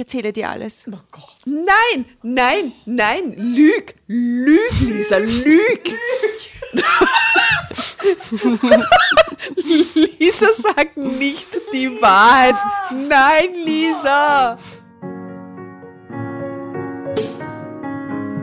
[0.00, 0.84] erzähle dir alles.
[0.88, 1.36] Oh Gott.
[1.46, 5.94] Nein, nein, nein, lüg, lüg, Lisa, lüg.
[10.18, 12.54] Lisa sagt nicht die Wahrheit.
[12.90, 14.58] Nein, Lisa.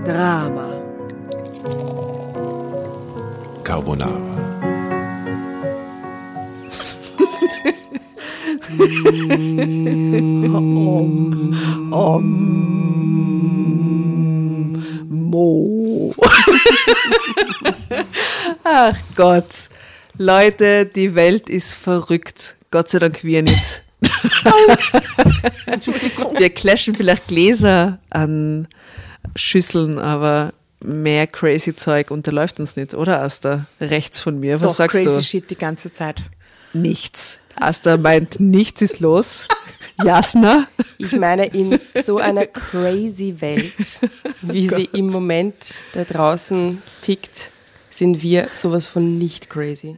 [0.05, 0.73] Drama.
[3.63, 4.36] Carbonara.
[15.09, 16.13] Mo.
[18.63, 19.45] Ach Gott.
[20.17, 22.55] Leute, die Welt ist verrückt.
[22.71, 23.84] Gott sei Dank wir nicht.
[26.38, 28.68] wir clashen vielleicht Gläser an
[29.35, 33.65] Schüsseln, aber mehr crazy Zeug unterläuft uns nicht, oder Asta?
[33.79, 34.62] Rechts von mir.
[34.62, 35.23] Was Doch, sagst crazy du?
[35.23, 36.23] shit die ganze Zeit.
[36.73, 37.40] Nichts.
[37.59, 39.47] Asta meint, nichts ist los.
[40.03, 40.67] Jasna?
[40.99, 44.02] Ich meine, in so einer crazy Welt,
[44.41, 45.55] wie sie im Moment
[45.93, 47.51] da draußen tickt,
[47.90, 49.98] sind wir sowas von nicht crazy.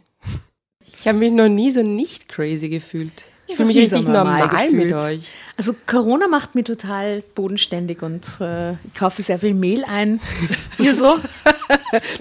[1.00, 3.26] Ich habe mich noch nie so nicht crazy gefühlt.
[3.50, 4.94] Ich fühle mich richtig normal normal, mit gefühlt.
[4.94, 5.20] euch.
[5.58, 10.22] Also Corona macht mich total bodenständig und äh, ich kaufe sehr viel Mehl ein.
[10.78, 11.18] Hier so.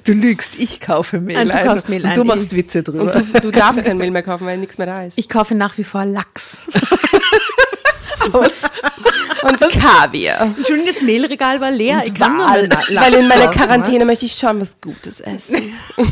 [0.04, 1.66] Du lügst, ich kaufe Mehl du ein.
[1.66, 2.14] kaufst Mehl und ein.
[2.14, 3.14] du machst Witze drüber.
[3.14, 5.18] Und du, du darfst kein Mehl mehr kaufen, weil nichts mehr da ist.
[5.18, 6.62] Ich kaufe nach wie vor Lachs.
[8.32, 8.62] Aus.
[9.42, 10.54] Und Kaviar.
[10.56, 12.02] Entschuldigung, das Mehlregal war leer.
[12.06, 15.72] ich kann nur Lachs weil in meiner Quarantäne möchte ich schon was Gutes essen.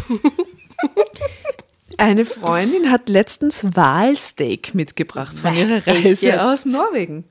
[1.98, 7.24] Eine Freundin hat letztens Walsteak mitgebracht von ihrer Reise aus Norwegen.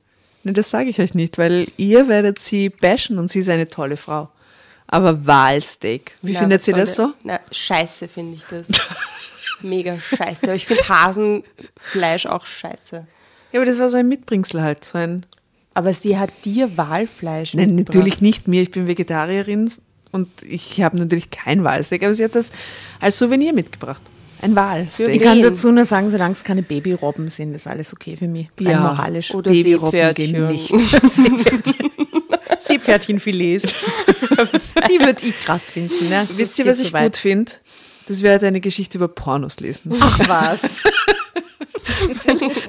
[0.44, 3.69] Ne, das sage ich euch nicht, weil ihr werdet sie bashen und sie ist eine
[3.69, 4.30] tolle Frau.
[4.88, 7.11] Aber Walsteak, wie Na, findet sie das so?
[7.23, 8.67] Na, scheiße finde ich das.
[9.61, 10.43] Mega scheiße.
[10.43, 13.08] Aber ich finde Hasenfleisch auch scheiße.
[13.52, 14.83] Ja, aber das war so ein Mitbringsel halt.
[14.86, 15.25] So ein
[15.73, 17.95] Aber sie hat dir Walfleisch Nein, mitgebracht.
[17.95, 18.61] natürlich nicht mir.
[18.61, 19.71] Ich bin Vegetarierin
[20.11, 22.52] und ich habe natürlich kein Walsteak, aber sie hat das
[22.99, 24.02] als Souvenir mitgebracht.
[24.42, 25.22] Ein Ich Walsteak.
[25.23, 28.48] kann dazu nur sagen, solange es keine Babyrobben sind, ist alles okay für mich.
[28.60, 28.80] Rein Ja.
[28.82, 29.34] moralisch.
[29.34, 30.70] Oder Babyrobben gehen nicht.
[32.60, 33.64] Seepferdchenfilets.
[34.90, 36.10] Die würde ich krass finden.
[36.10, 36.28] Ne?
[36.36, 37.52] Wisst ihr, was ich gut finde?
[38.08, 39.94] Das wäre eine Geschichte über Pornos lesen.
[40.00, 40.60] Ach was.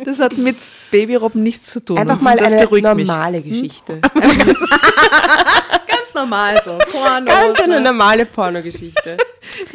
[0.05, 0.57] Das hat mit
[0.91, 1.99] Babyrobben nichts zu tun.
[1.99, 3.07] Einfach mal das eine beruhigt mich.
[3.07, 4.01] normale Geschichte.
[6.17, 6.79] Normal so.
[6.79, 7.27] Porno.
[7.27, 9.17] Ganz eine normale Pornogeschichte.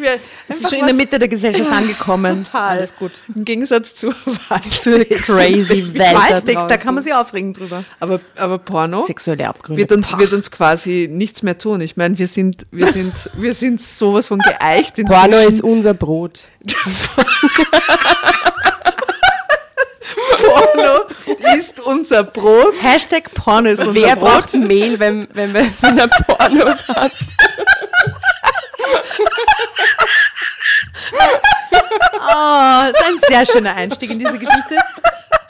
[0.04, 2.44] Es ist schon in der Mitte der Gesellschaft angekommen.
[2.44, 2.78] Total.
[2.78, 3.12] Alles gut.
[3.34, 4.08] Im Gegensatz zu
[4.50, 5.28] Walsteaks.
[5.28, 7.84] crazy Welt da Weißtext, da kann man sich aufregen drüber.
[8.00, 9.80] Aber, aber Porno Sexuelle Abgründe.
[9.82, 11.82] wird uns, wird uns quasi nichts mehr tun.
[11.82, 15.20] Ich meine, wir sind, wir sind, wir sind sowas von geeicht inzwischen.
[15.32, 16.42] Porno ist unser Brot.
[20.42, 21.01] Porno
[21.58, 22.74] ist unser Brot.
[22.82, 24.30] Hashtag Porno ist unser Wer Brot.
[24.30, 27.12] braucht Mehl, wenn, wenn, wenn er Pornos hat?
[32.14, 34.78] Oh, das ist ein sehr schöner Einstieg in diese Geschichte,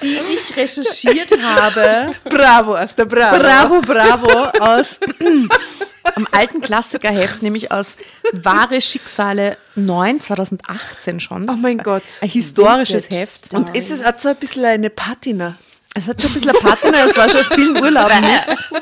[0.01, 2.11] die ich recherchiert habe.
[2.23, 3.37] Bravo, Asta, bravo.
[3.39, 4.29] Bravo, bravo,
[4.59, 4.99] aus
[6.15, 7.95] am alten Klassikerheft, nämlich aus
[8.31, 11.49] Wahre Schicksale 9, 2018 schon.
[11.49, 12.03] Oh mein Gott.
[12.21, 13.53] Ein historisches Vintage Heft.
[13.53, 15.55] Und ist es auch so ein bisschen eine Patina?
[15.93, 18.81] Es hat schon ein bisschen eine Patina, es war schon viel Urlaub mit.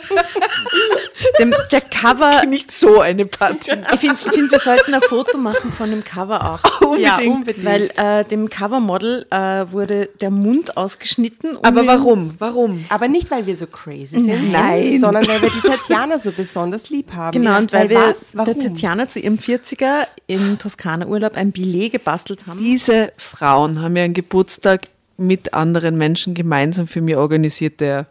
[1.39, 3.91] Dem, der Cover, Nicht so eine Patina.
[3.93, 6.81] ich finde, find, wir sollten ein Foto machen von dem Cover auch.
[6.87, 7.25] Unbedingt.
[7.35, 7.65] unbedingt.
[7.65, 11.55] Weil äh, dem Covermodel äh, wurde der Mund ausgeschnitten.
[11.55, 12.35] um Aber warum?
[12.37, 12.85] Warum?
[12.89, 14.99] Aber nicht, weil wir so crazy sind, Nein.
[14.99, 17.31] sondern weil wir die Tatjana so besonders lieb haben.
[17.31, 17.97] Genau, Ja, und weil wir
[18.33, 18.45] was?
[18.45, 18.59] der?
[18.59, 22.59] Tatjana zu ihrem 40er im Toskana-Urlaub ein Billet gebastelt haben.
[22.59, 24.81] Diese Frauen haben ja einen Geburtstag
[25.19, 28.07] mit anderen Menschen gemeinsam für mich organisiert, der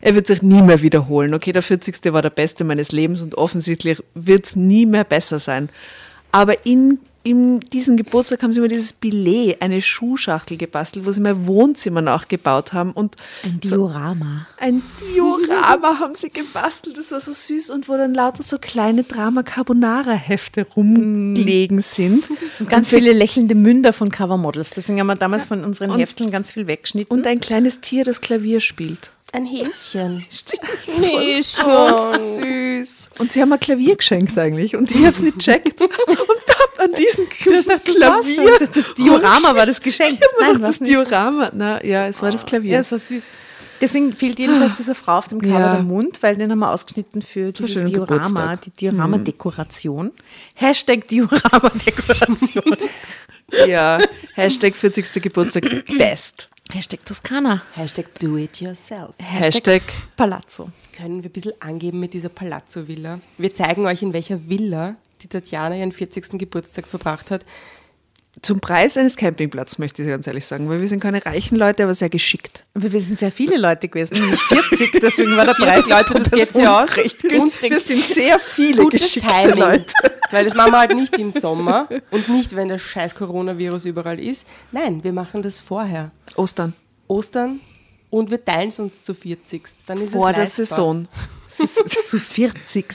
[0.00, 1.32] er wird sich nie mehr wiederholen.
[1.32, 2.12] Okay, der 40.
[2.12, 5.68] war der beste meines Lebens und offensichtlich wird es nie mehr besser sein.
[6.32, 11.20] Aber in, in diesem Geburtstag haben sie mir dieses Billet, eine Schuhschachtel gebastelt, wo sie
[11.20, 14.46] mein Wohnzimmer nachgebaut haben und Ein Diorama.
[14.58, 14.82] ein
[15.14, 19.42] Diorama haben sie gebastelt, das war so süß und wo dann lauter so kleine Drama
[19.42, 22.24] Carbonara Hefte rumgelegen sind.
[22.58, 24.70] Und ganz viele lächelnde Münder von Covermodels.
[24.70, 27.16] Deswegen haben wir damals von unseren Hefteln ganz viel weggeschnitten.
[27.16, 29.10] Und ein kleines Tier, das Klavier spielt.
[29.32, 30.24] Ein Häschen.
[31.00, 31.62] Nee, so
[32.36, 33.10] süß.
[33.18, 35.88] Und sie haben mir Klavier geschenkt eigentlich und ich habe es nicht checkt und
[36.84, 37.28] an diesem
[37.84, 40.18] Klavier das Diorama war das Geschenk.
[40.40, 41.50] Nein, das Diorama.
[41.54, 42.72] Na, ja, es war das Klavier.
[42.72, 43.30] Ja, es war süß.
[43.80, 45.72] Deswegen fehlt jedenfalls dieser Frau auf dem Cover Ja.
[45.74, 48.60] der Mund, weil den haben wir ausgeschnitten für dieses schönen Diorama, Geburtstag.
[48.62, 50.12] die Diorama-Dekoration.
[50.54, 52.76] Hashtag Diorama-Dekoration.
[53.68, 53.98] ja,
[54.34, 55.20] Hashtag 40.
[55.22, 55.64] Geburtstag
[55.98, 56.48] best.
[56.72, 57.60] Hashtag Toskana.
[57.74, 59.16] Hashtag do it yourself.
[59.18, 59.82] Hashtag
[60.16, 60.68] Palazzo.
[60.96, 63.18] Können wir ein bisschen angeben mit dieser Palazzo-Villa?
[63.36, 66.38] Wir zeigen euch, in welcher Villa die Tatjana ihren 40.
[66.38, 67.44] Geburtstag verbracht hat.
[68.40, 71.82] zum Preis eines Campingplatzes, möchte ich ganz ehrlich sagen, weil wir sind keine reichen Leute,
[71.84, 72.64] aber sehr geschickt.
[72.74, 76.14] Aber wir sind sehr viele Leute gewesen, nämlich 40, deswegen war der Preis 40 Leute,
[76.14, 76.96] das geht sich aus.
[76.96, 77.70] recht günstig.
[77.70, 79.58] Wir sind sehr viele Gutes geschickte Timing.
[79.58, 79.92] Leute.
[80.30, 84.18] Weil das machen wir halt nicht im Sommer und nicht, wenn der scheiß Coronavirus überall
[84.18, 84.46] ist.
[84.72, 86.10] Nein, wir machen das vorher.
[86.36, 86.72] Ostern.
[87.08, 87.60] Ostern
[88.08, 89.62] und wir teilen es uns zu 40.
[89.86, 90.66] Dann ist Vor es der leistbar.
[90.66, 91.08] Saison.
[92.06, 92.86] zu 40.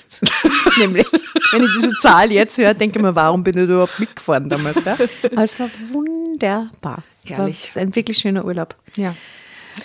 [0.77, 1.05] Nämlich,
[1.51, 4.83] wenn ich diese Zahl jetzt höre, denke ich mir, warum bin ich überhaupt mitgefahren damals?
[4.85, 4.93] Ja?
[5.31, 7.03] Aber es war wunderbar.
[7.23, 7.67] Herrlich.
[7.69, 8.75] Es war ein wirklich schöner Urlaub.
[8.95, 9.13] Ja.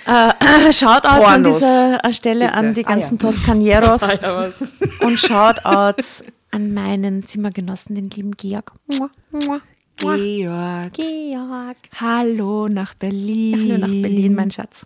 [0.07, 2.55] Äh, Shoutouts an dieser Stelle Bitte.
[2.55, 2.95] an die Ah, ja.
[2.97, 4.49] ganzen Toscanieros Ah, ja,
[5.07, 8.73] und Shoutouts an meinen Zimmergenossen, den lieben Georg.
[8.87, 9.61] Mua, mua,
[10.03, 10.17] mua.
[10.17, 10.93] Georg.
[10.95, 11.77] Georg.
[12.01, 13.55] Hallo nach Berlin.
[13.73, 14.85] Hallo nach Berlin, mein Schatz.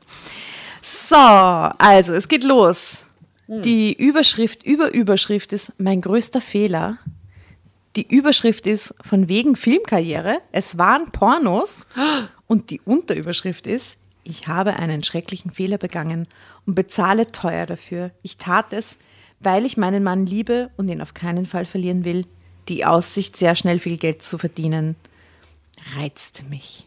[0.82, 3.05] So, also es geht los.
[3.48, 6.98] Die Überschrift über Überschrift ist mein größter Fehler.
[7.94, 10.38] Die Überschrift ist von wegen Filmkarriere.
[10.52, 11.86] Es waren Pornos.
[12.48, 16.28] Und die Unterüberschrift ist, ich habe einen schrecklichen Fehler begangen
[16.64, 18.10] und bezahle teuer dafür.
[18.22, 18.98] Ich tat es,
[19.40, 22.24] weil ich meinen Mann liebe und ihn auf keinen Fall verlieren will.
[22.68, 24.96] Die Aussicht, sehr schnell viel Geld zu verdienen,
[25.96, 26.86] reizt mich.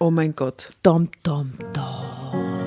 [0.00, 0.70] Oh mein Gott.
[0.82, 2.57] Dom, dom, dom.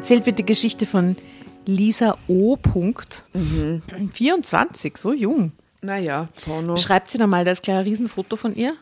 [0.00, 1.14] Erzählt wird die Geschichte von
[1.66, 2.56] Lisa O.
[2.56, 3.22] Punkt.
[4.14, 5.52] 24, so jung.
[5.82, 6.78] Naja, Porno.
[6.78, 8.72] Schreibt sie da mal, da ist gleich ein Riesenfoto von ihr.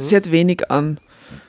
[0.00, 0.98] Sie hat wenig an.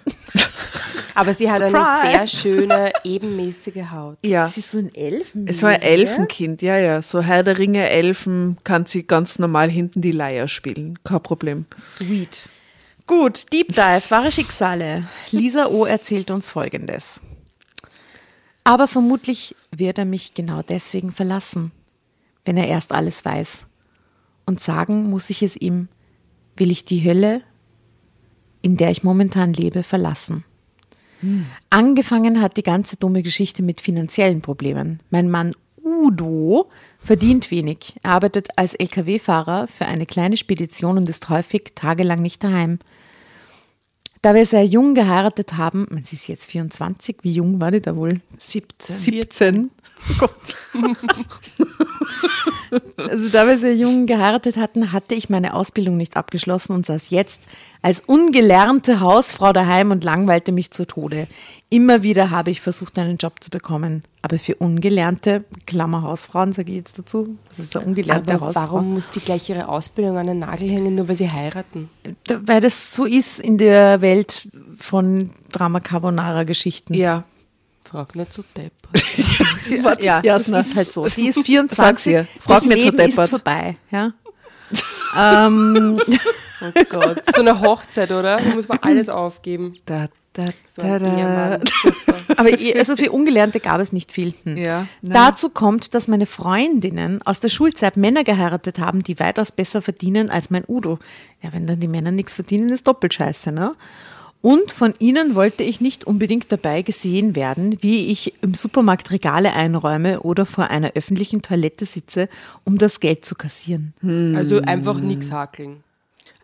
[1.15, 2.11] Aber sie hat eine Surprise.
[2.11, 4.17] sehr schöne, ebenmäßige Haut.
[4.21, 4.49] Ja.
[4.49, 5.47] Sie ist so ein Elfen.
[5.47, 7.01] Es war ein Elfenkind, ja, ja.
[7.01, 10.99] So Herr der Ringe, Elfen, kann sie ganz normal hinten die Leier spielen.
[11.05, 11.65] Kein Problem.
[11.79, 12.49] Sweet.
[13.07, 15.07] Gut, Deep Dive, wahre Schicksale.
[15.31, 15.85] Lisa O.
[15.85, 17.21] erzählt uns Folgendes.
[18.67, 21.71] Aber vermutlich wird er mich genau deswegen verlassen,
[22.43, 23.65] wenn er erst alles weiß.
[24.45, 25.87] Und sagen muss ich es ihm,
[26.57, 27.43] will ich die Hölle,
[28.61, 30.43] in der ich momentan lebe, verlassen.
[31.69, 35.01] Angefangen hat die ganze dumme Geschichte mit finanziellen Problemen.
[35.11, 36.69] Mein Mann Udo
[36.99, 37.95] verdient wenig.
[38.03, 42.79] Er arbeitet als Lkw-Fahrer für eine kleine Spedition und ist häufig tagelang nicht daheim.
[44.27, 47.95] Da wir sehr jung geheiratet haben, sie ist jetzt 24, wie jung war die da
[47.95, 48.19] wohl?
[48.38, 48.97] 17.
[48.97, 49.71] 17.
[50.09, 50.31] Oh Gott.
[52.97, 57.12] Also da wir sehr jung geheiratet hatten, hatte ich meine Ausbildung nicht abgeschlossen und saß
[57.12, 57.39] jetzt
[57.81, 61.27] als ungelernte Hausfrau daheim und langweilte mich zu Tode.
[61.69, 64.03] Immer wieder habe ich versucht, einen Job zu bekommen.
[64.21, 68.61] Aber für ungelernte, Klammer Hausfrauen, sage ich jetzt dazu, das ist eine ungelernte Aber Hausfrau.
[68.61, 71.89] warum muss die gleich ihre Ausbildung an den Nagel hängen, nur weil sie heiraten?
[72.29, 74.47] Weil das so ist in der Welt
[74.77, 76.93] von Drama Carbonara Geschichten.
[76.93, 77.25] Ja.
[77.83, 78.71] Frag nicht so depp.
[80.01, 80.59] ja, das Jasna.
[80.61, 81.05] ist halt so.
[81.07, 81.75] Die ist 24.
[81.75, 82.27] Sag's ihr.
[82.39, 83.29] Frag das nicht so Leben ist deppert.
[83.29, 83.77] vorbei.
[83.91, 84.13] Ja?
[85.43, 85.99] ähm,
[86.59, 87.21] Oh Gott.
[87.35, 88.37] So eine Hochzeit, oder?
[88.41, 89.75] Da muss man alles aufgeben.
[89.85, 90.07] Da,
[90.38, 91.60] da, So da, da.
[92.38, 94.34] Aber eh- also für Ungelernte gab es nicht viel.
[94.44, 94.57] Hm.
[94.57, 94.88] Ja.
[95.01, 100.30] Dazu kommt, dass meine Freundinnen aus der Schulzeit Männer geheiratet haben, die weitaus besser verdienen
[100.30, 101.00] als mein Udo.
[101.42, 103.75] Ja, wenn dann die Männer nichts verdienen, ist doppelt scheiße, ne?
[104.41, 109.51] Und von ihnen wollte ich nicht unbedingt dabei gesehen werden, wie ich im Supermarkt Regale
[109.53, 112.29] einräume oder vor einer öffentlichen Toilette sitze,
[112.63, 113.94] um das Geld zu kassieren.
[114.38, 115.77] Also einfach nichts hakeln.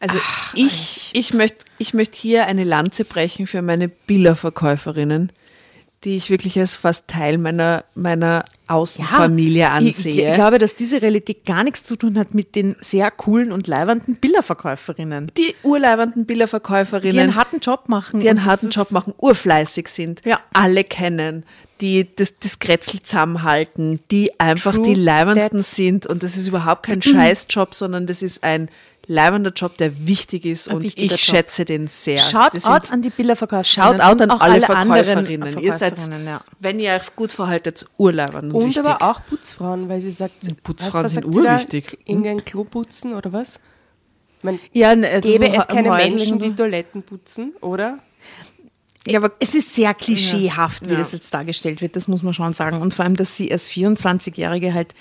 [0.03, 0.17] Also
[0.53, 5.31] ich, ich möchte ich möcht hier eine Lanze brechen für meine Billerverkäuferinnen,
[6.03, 10.29] die ich wirklich als fast Teil meiner, meiner Außenfamilie ich, ich, ansehe.
[10.29, 13.67] ich glaube, dass diese Realität gar nichts zu tun hat mit den sehr coolen und
[13.67, 18.19] leibernden Billerverkäuferinnen, die urleibenden die Billerverkäuferinnen, einen harten Job machen.
[18.19, 20.41] die einen harten Job machen, urfleißig sind, Ja.
[20.51, 21.45] alle kennen,
[21.79, 26.83] die das, das Grätzl zusammenhalten, die einfach True die leibendsten sind und das ist überhaupt
[26.83, 28.67] kein Scheißjob, sondern das ist ein
[29.07, 31.19] leibender Job, der wichtig ist Ein und ich Job.
[31.19, 32.17] schätze den sehr.
[32.19, 33.99] Shout Das out an die Billerverkäuferinnen.
[33.99, 35.59] Shout out an auch alle, anderen Verkäuferinnen.
[35.59, 36.41] Ihr seid, Verkäuferinnen, ja.
[36.59, 38.85] wenn ihr euch gut verhaltet, urleibend und, Und wichtig.
[38.85, 41.99] aber auch Putzfrauen, weil sie sagt, Putzfrauen was, was sind urwichtig.
[42.05, 43.59] Irgendein Klo putzen oder was?
[44.41, 47.99] Man Ja, ne, gäbe so es keine Menschen, die Toiletten putzen, oder?
[49.05, 50.99] Ja, aber es ist sehr klischeehaft, wie Ja.
[50.99, 52.81] das jetzt dargestellt wird, das muss man schon sagen.
[52.81, 54.93] Und vor allem, dass sie als 24-Jährige halt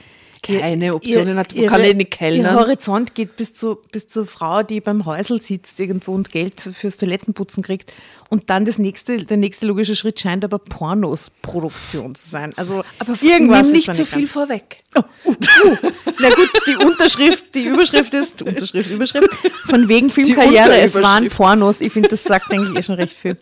[0.42, 2.54] keine Optionen hat, wo ihre- kann ich nicht Ihr kellnern?
[2.56, 6.96] Horizont geht bis, zu, bis zur Frau, die beim Häusl sitzt irgendwo und Geld fürs
[6.96, 7.92] Toilettenputzen kriegt.
[8.28, 12.52] Und dann das nächste, der nächste logische Schritt scheint aber Pornos-Produktion zu sein.
[12.56, 14.82] Also Aber irgendwas nimm nicht zu nicht viel ganz- vorweg.
[14.94, 19.28] Na gut, die Unterschrift, die Überschrift ist, Unterschrift, Überschrift,
[19.66, 21.28] von wegen Filmkarriere, es waren.
[21.28, 21.80] Pornos.
[21.80, 23.36] Ich finde, das sagt eigentlich eh schon recht viel.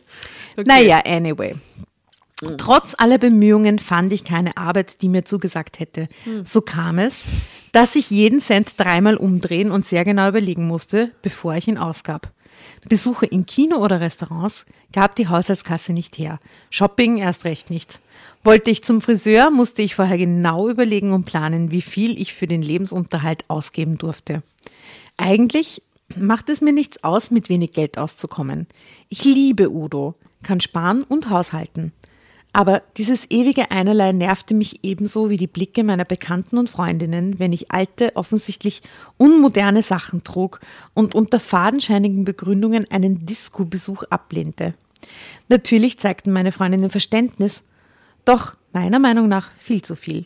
[0.67, 1.55] Naja, anyway.
[2.57, 6.09] Trotz aller Bemühungen fand ich keine Arbeit, die mir zugesagt hätte.
[6.45, 11.55] So kam es, dass ich jeden Cent dreimal umdrehen und sehr genau überlegen musste, bevor
[11.55, 12.33] ich ihn ausgab.
[12.89, 16.41] Besuche in Kino oder Restaurants gab die Haushaltskasse nicht her.
[16.71, 18.01] Shopping erst recht nicht.
[18.43, 22.47] Wollte ich zum Friseur, musste ich vorher genau überlegen und planen, wie viel ich für
[22.47, 24.43] den Lebensunterhalt ausgeben durfte.
[25.19, 25.83] Eigentlich
[26.17, 28.67] macht es mir nichts aus, mit wenig Geld auszukommen.
[29.11, 31.93] Ich liebe Udo, kann sparen und haushalten.
[32.53, 37.53] Aber dieses ewige Einerlei nervte mich ebenso wie die Blicke meiner Bekannten und Freundinnen, wenn
[37.53, 38.83] ich alte, offensichtlich
[39.19, 40.59] unmoderne Sachen trug
[40.93, 44.75] und unter fadenscheinigen Begründungen einen Disco-Besuch ablehnte.
[45.49, 47.63] Natürlich zeigten meine Freundinnen Verständnis,
[48.25, 50.25] doch meiner Meinung nach viel zu viel.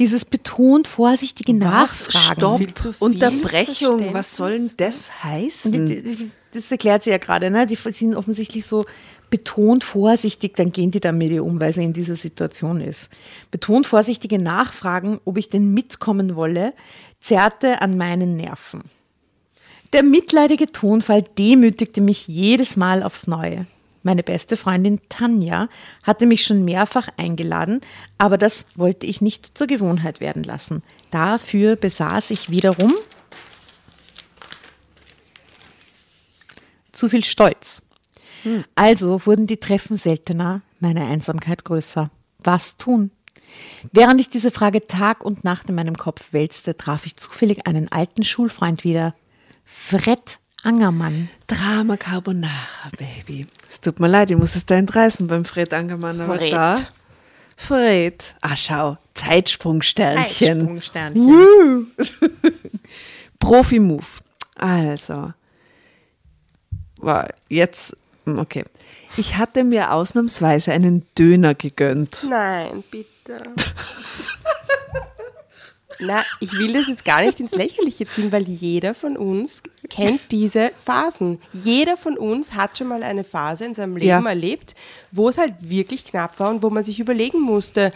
[0.00, 2.40] Dieses betont vorsichtige Nachfragen.
[2.40, 6.04] Stopp, Viel zu viel Unterbrechung, was soll denn das heißen?
[6.04, 7.66] Das- Das erklärt sie ja gerade, ne?
[7.66, 8.86] Die sind offensichtlich so
[9.30, 13.08] betont vorsichtig, dann gehen die da mit ihr um, weil sie in dieser Situation ist.
[13.50, 16.72] Betont vorsichtige Nachfragen, ob ich denn mitkommen wolle,
[17.20, 18.82] zerrte an meinen Nerven.
[19.92, 23.66] Der mitleidige Tonfall demütigte mich jedes Mal aufs Neue.
[24.02, 25.68] Meine beste Freundin Tanja
[26.02, 27.80] hatte mich schon mehrfach eingeladen,
[28.18, 30.82] aber das wollte ich nicht zur Gewohnheit werden lassen.
[31.10, 32.92] Dafür besaß ich wiederum
[36.92, 37.83] zu viel Stolz.
[38.74, 42.10] Also wurden die Treffen seltener, meine Einsamkeit größer.
[42.42, 43.10] Was tun?
[43.92, 47.90] Während ich diese Frage Tag und Nacht in meinem Kopf wälzte, traf ich zufällig einen
[47.90, 49.14] alten Schulfreund wieder.
[49.64, 51.28] Fred Angermann.
[51.46, 53.46] Drama Carbonara, Baby.
[53.68, 56.20] Es tut mir leid, ich muss es da entreißen beim Fred Angermann.
[56.20, 56.52] Aber Fred.
[56.52, 56.74] da,
[57.56, 58.34] Fred.
[58.40, 60.24] Ah, schau, Zeitsprungsternchen.
[60.58, 61.86] Zeitsprungsternchen.
[63.38, 64.06] Profi-Move.
[64.56, 65.32] Also,
[67.48, 68.64] jetzt, okay.
[69.16, 72.26] Ich hatte mir ausnahmsweise einen Döner gegönnt.
[72.28, 73.42] Nein, bitte.
[76.00, 80.20] Na, ich will das jetzt gar nicht ins Lächerliche ziehen, weil jeder von uns kennt
[80.32, 81.40] diese Phasen.
[81.52, 84.28] Jeder von uns hat schon mal eine Phase in seinem Leben Ja.
[84.28, 84.74] erlebt,
[85.12, 87.92] wo es halt wirklich knapp war und wo man sich überlegen musste,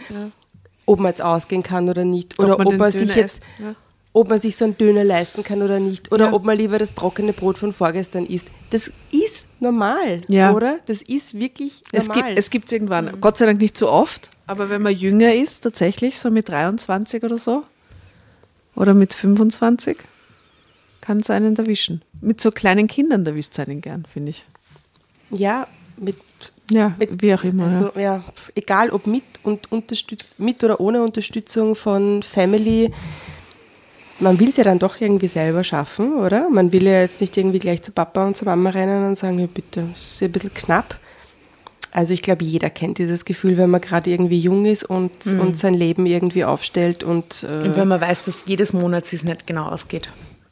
[0.85, 2.39] ob man jetzt ausgehen kann oder nicht.
[2.39, 3.75] Oder man ob man, sich jetzt, ja.
[4.13, 6.09] ob man sich so einen Döner leisten kann oder nicht.
[6.13, 6.33] Oder Ja.
[6.33, 8.47] ob man lieber das trockene Brot von vorgestern isst.
[8.69, 10.53] Das ist normal, Ja.
[10.53, 10.79] oder?
[10.85, 12.35] Das ist wirklich Es normal.
[12.35, 16.17] gibt es irgendwann, Gott sei Dank nicht so oft, aber wenn man jünger ist, tatsächlich,
[16.19, 17.63] so mit 23 oder so,
[18.75, 19.97] oder mit 25,
[21.01, 22.01] kann es einen erwischen.
[22.21, 24.45] Mit so kleinen Kindern erwischt es einen gern, finde ich.
[25.31, 26.15] ja, mit
[26.71, 27.65] Ja, Mit- wie auch immer.
[27.65, 28.23] Also ja,
[28.55, 32.91] egal ob mit und unterstütz mit oder ohne Unterstützung von Family,
[34.19, 36.49] man will es ja dann doch irgendwie selber schaffen, oder?
[36.49, 39.39] Man will ja jetzt nicht irgendwie gleich zu Papa und zu Mama rennen und sagen,
[39.39, 40.99] ja bitte, das ist ein bisschen knapp.
[41.91, 45.57] Also ich glaube, jeder kennt dieses Gefühl, wenn man gerade irgendwie jung ist und, und
[45.57, 49.47] sein Leben irgendwie aufstellt und Und äh, wenn man weiß, dass jedes Monat es nicht
[49.47, 50.11] genau ausgeht.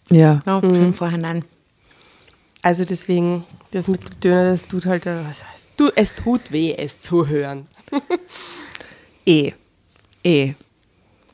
[0.10, 0.42] ja.
[0.48, 1.46] Ja, schon im Vorhinein.
[2.64, 6.74] also deswegen, das mit dem Döner, das tut halt, äh, heißt, du, es tut weh,
[6.76, 7.68] es zu hören.
[9.30, 9.52] Eh.
[10.24, 10.54] Eh.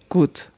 [0.10, 0.50] Gut.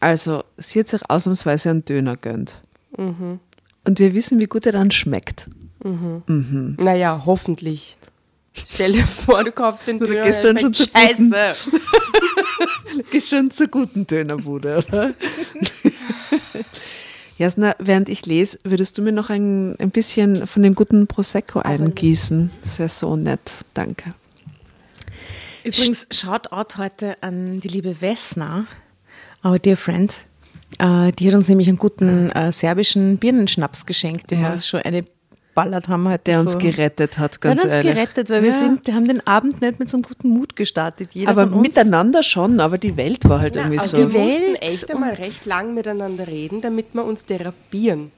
[0.00, 2.60] Also, sie hat sich ausnahmsweise einen Döner gönnt.
[2.96, 5.46] Und wir wissen, wie gut er dann schmeckt.
[6.26, 7.96] Naja, hoffentlich.
[8.52, 11.32] Stell dir vor, du kaufst den Du Döner gehst und dann schon schmeckt zu guten-
[11.34, 11.70] scheiße.
[13.12, 15.14] Gehst schon zur guten Dönerbude, oder?
[17.38, 21.60] Jasna, während ich lese, würdest du mir noch ein, ein bisschen von dem guten Prosecco
[21.60, 22.50] eingießen?
[22.62, 23.56] Das wäre so nett.
[23.72, 24.12] Danke.
[25.64, 28.66] Übrigens, Shoutout heute an die liebe Vesna,
[29.44, 30.26] our dear friend.
[30.78, 34.46] Äh, die hat uns nämlich einen guten äh, serbischen Birnenschnaps geschenkt, den Ja.
[34.48, 35.04] wir uns schon eine
[35.54, 36.22] ballert haben heute.
[36.26, 36.58] Der uns so.
[36.58, 37.94] gerettet hat, Der ganz hat uns ehrlich.
[37.94, 38.60] gerettet, weil wir Ja.
[38.60, 41.12] sind, wir haben den Abend nicht mit so einem guten Mut gestartet.
[41.12, 41.62] Jeder Aber von uns.
[41.62, 44.12] miteinander schon, aber die Welt war halt irgendwie Also so.
[44.12, 48.12] wir mussten Welt echt einmal recht lang miteinander reden, damit wir uns therapieren.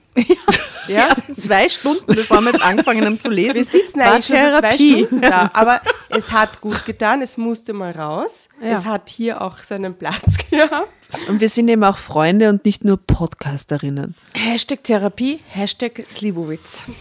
[0.89, 4.37] Die ersten zwei Stunden, bevor wir jetzt angefangen haben zu lesen, Wir sitzen eigentlich schon
[4.37, 4.75] zwei.
[4.75, 8.49] Stunden da, aber es hat gut getan, es musste mal raus.
[8.61, 8.79] Ja.
[8.79, 10.89] Es hat hier auch seinen Platz gehabt.
[11.29, 14.15] Und wir sind eben auch Freunde und nicht nur Podcasterinnen.
[14.35, 16.85] Hashtag Therapie, Hashtag Slibowitz.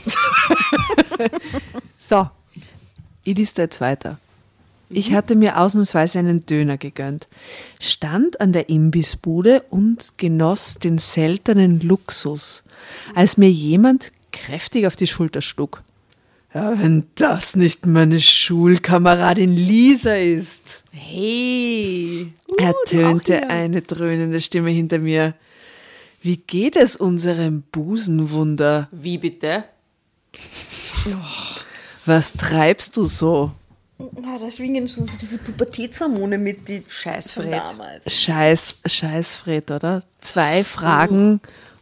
[1.98, 2.30] So,
[3.24, 4.18] ich da jetzt weiter.
[4.90, 7.30] Ich hatte mir ausnahmsweise einen Döner gegönnt,
[7.80, 12.64] stand an der Imbissbude und genoss den seltenen Luxus,
[13.16, 15.84] als mir jemand kräftig auf die Schulter schlug.
[16.54, 22.34] Ja, wenn das nicht meine Schulkameradin Lisa ist, Hey.
[22.58, 25.34] ertönte eine dröhnende Stimme hinter mir.
[26.22, 28.88] Wie geht es unserem Busenwunder?
[28.92, 29.64] Wie bitte?
[32.06, 33.52] Was treibst du so?
[34.00, 37.62] Ja, da schwingen schon so diese Pubertätshormone mit, die Scheiß von Fred.
[37.70, 38.12] damals.
[38.14, 40.04] Scheiß, scheiß Fred, oder?
[40.20, 41.40] Zwei Fragen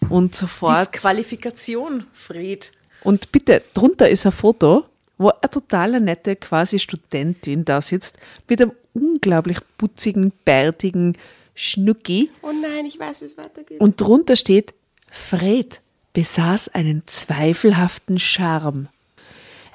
[0.07, 0.93] und sofort.
[0.93, 2.71] Disqualifikation, Fred.
[3.03, 4.85] Und bitte, drunter ist ein Foto,
[5.17, 11.17] wo eine total nette quasi Studentin da sitzt, mit einem unglaublich putzigen, bärtigen
[11.55, 12.29] Schnucki.
[12.41, 13.79] Oh nein, ich weiß, wie es weitergeht.
[13.79, 14.73] Und drunter steht,
[15.11, 15.81] Fred
[16.13, 18.87] besaß einen zweifelhaften Charme.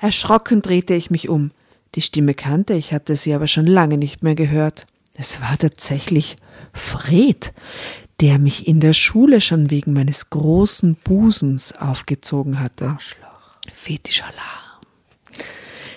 [0.01, 1.51] Erschrocken drehte ich mich um.
[1.95, 4.87] Die Stimme kannte ich, hatte sie aber schon lange nicht mehr gehört.
[5.15, 6.37] Es war tatsächlich
[6.73, 7.53] Fred,
[8.21, 12.97] der mich in der Schule schon wegen meines großen Busens aufgezogen hatte.
[13.73, 14.65] Fetischalarm.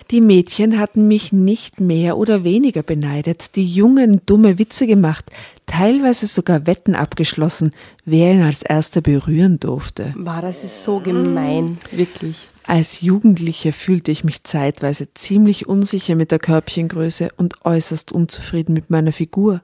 [0.10, 5.26] Die Mädchen hatten mich nicht mehr oder weniger beneidet, die Jungen dumme Witze gemacht,
[5.66, 7.72] teilweise sogar Wetten abgeschlossen,
[8.06, 10.14] wer ihn als erster berühren durfte.
[10.18, 12.48] Wow, das ist so gemein, wirklich.
[12.64, 18.90] Als Jugendliche fühlte ich mich zeitweise ziemlich unsicher mit der Körbchengröße und äußerst unzufrieden mit
[18.90, 19.62] meiner Figur.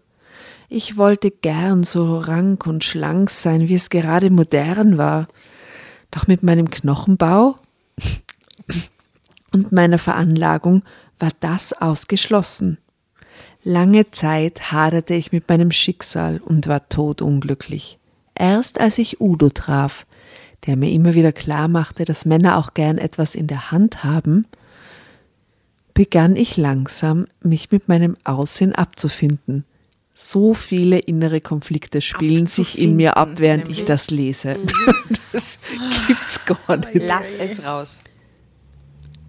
[0.76, 5.28] Ich wollte gern so rank und schlank sein, wie es gerade modern war.
[6.10, 7.58] Doch mit meinem Knochenbau
[9.54, 10.82] und meiner Veranlagung
[11.20, 12.80] war das ausgeschlossen.
[13.64, 18.00] Lange Zeit haderte ich mit meinem Schicksal und war todunglücklich.
[18.34, 20.08] Erst als ich Udo traf,
[20.66, 24.48] der mir immer wieder klar machte, dass Männer auch gern etwas in der Hand haben,
[25.94, 29.66] begann ich langsam, mich mit meinem Aussehen abzufinden.
[30.26, 34.58] So viele innere Konflikte spielen sich in mir ab, während ich das lese.
[35.34, 35.58] Das
[36.06, 36.94] gibt's gar nicht.
[36.94, 37.98] Lass es raus.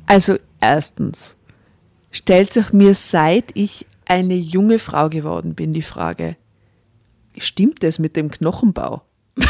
[0.04, 1.34] Also erstens
[2.12, 6.36] stellt sich mir, seit ich eine junge Frau geworden bin, die Frage,
[7.38, 9.02] stimmt es mit dem Knochenbau?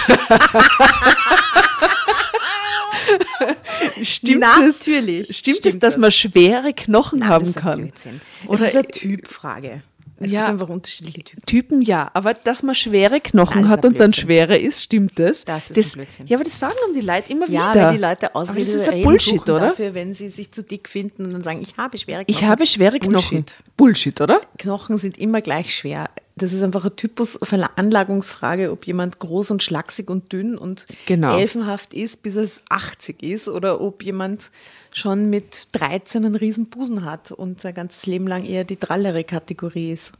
[4.02, 5.36] stimmt es, Natürlich.
[5.36, 7.80] stimmt es, dass man schwere Knochen Nein, haben das kann?
[7.80, 8.20] Blödsinn.
[8.46, 9.82] Oder- es ist eine Typfrage.
[10.24, 10.40] Es Ja.
[10.40, 11.46] gibt einfach unterschiedliche Typen.
[11.46, 15.18] Typen ja, aber dass man schwere Knochen Nein, das hat und dann schwerer ist, stimmt
[15.18, 15.44] das?
[15.44, 16.26] Das ist ein Blödsinn.
[16.26, 17.86] Ja, aber das sagen die Leute immer Ja, wieder.
[17.86, 19.60] weil die Leute aber Ausrede das ist ein Bullshit, oder?
[19.60, 22.30] dafür, wenn sie sich zu dick finden und dann sagen, ich habe schwere Knochen.
[22.42, 23.12] Ich habe schwere Knochen.
[23.44, 23.54] Bullshit.
[23.76, 24.40] Bullshit, oder?
[24.58, 26.10] Knochen sind immer gleich schwer.
[26.36, 31.38] Das ist einfach eine Typus Veranlagungsfrage, ob jemand groß und schlaksig und dünn und Genau.
[31.38, 34.50] elfenhaft ist, bis er 80 ist, oder ob jemand
[34.96, 39.24] schon mit 13 einen riesen Busen hat und sein ganzes Leben lang eher die drallere
[39.24, 40.12] Kategorie ist.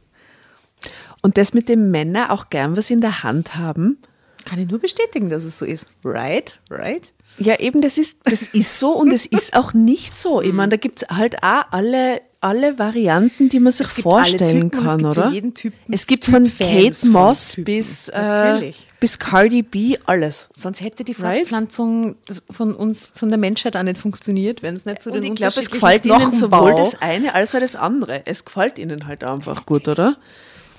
[1.21, 3.97] Und das mit dem Männer auch gern was in der Hand haben.
[4.45, 5.87] Kann ich nur bestätigen, dass es so ist.
[6.03, 6.59] Right?
[6.69, 7.11] Right?
[7.37, 10.41] Ja, eben, das ist, das ist so und es ist auch nicht so.
[10.41, 14.79] Ich meine, da gibt es halt auch alle, alle Varianten, die man sich vorstellen Typen
[14.79, 15.73] und es kann, gibt oder?
[15.89, 20.47] es gibt von Typfans Kate Moss bis, äh, bis Cardi B alles.
[20.55, 21.39] Sonst hätte die Right?
[21.39, 22.15] Fortpflanzung
[22.49, 25.37] von uns, von der Menschheit auch nicht funktioniert, wenn es nicht so Und den ich
[25.37, 28.21] glaube, es gefällt ihnen sowohl das eine als auch das andere.
[28.25, 30.15] Es gefällt ihnen halt einfach gut, oder?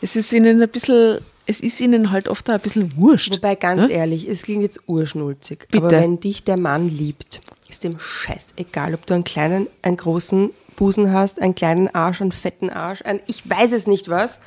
[0.01, 3.37] Es ist ihnen ein bisschen, es ist ihnen halt oft ein bisschen wurscht.
[3.37, 6.03] Wobei, ganz ehrlich, es klingt jetzt urschnulzig, aber Bitte.
[6.03, 10.51] wenn dich der Mann liebt, ist dem scheiß egal, ob du einen kleinen, einen großen
[10.75, 14.41] Busen hast, einen kleinen Arsch, einen fetten Arsch, ein ich weiß es nicht was,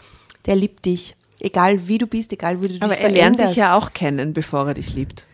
[0.46, 1.16] der liebt dich.
[1.42, 3.58] Egal wie du bist, egal wie du dich Aber er lernt dich veränderst.
[3.58, 5.26] ja auch kennen, bevor er dich liebt.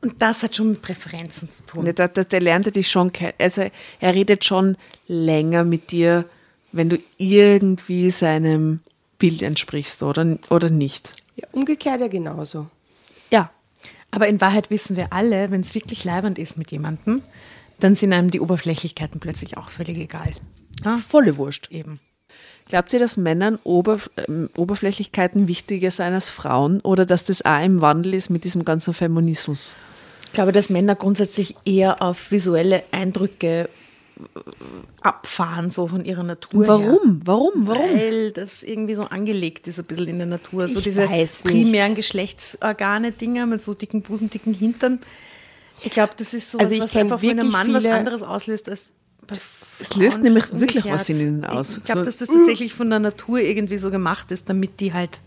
[0.00, 1.84] Und das hat schon mit Präferenzen zu tun.
[1.84, 3.34] Der, der, der lernt er dich schon kennen.
[3.38, 3.66] Also
[4.00, 6.24] er redet schon länger mit dir,
[6.72, 8.80] wenn du irgendwie seinem
[9.22, 11.12] Bild entsprichst oder, oder nicht.
[11.36, 12.66] Ja, umgekehrt ja genauso.
[13.30, 13.52] Ja.
[14.10, 17.22] Aber in Wahrheit wissen wir alle, wenn es wirklich leibend ist mit jemandem,
[17.78, 20.32] dann sind einem die Oberflächlichkeiten plötzlich auch völlig egal.
[20.84, 21.70] Ja, Volle Wurscht.
[21.70, 22.00] eben.
[22.66, 27.64] Glaubt ihr, dass Männern Oberf ähm, Oberflächlichkeiten wichtiger sind als Frauen oder dass das auch
[27.64, 29.76] im Wandel ist mit diesem ganzen Feminismus?
[30.26, 33.81] Ich glaube, dass Männer grundsätzlich eher auf visuelle Eindrücke äh,
[35.00, 36.68] abfahren, so von ihrer Natur her.
[36.68, 37.20] Warum?
[37.24, 37.66] Warum?
[37.66, 37.82] Warum?
[37.82, 40.68] Weil das irgendwie so angelegt ist, ein bisschen in der Natur.
[40.68, 41.06] So Ich diese
[41.44, 45.00] primären Geschlechtsorgane-Dinger mit so dicken Busen, dicken Hintern.
[45.82, 48.68] Ich glaube, das ist so Also was einfach für einen wirklich Mann was anderes auslöst
[48.68, 48.92] als
[49.80, 50.94] Es löst nämlich wirklich umgekehrt.
[50.94, 51.78] was in ihnen aus.
[51.78, 54.92] Ich glaube, So- dass das tatsächlich von der Natur irgendwie so gemacht ist, damit die
[54.92, 55.20] halt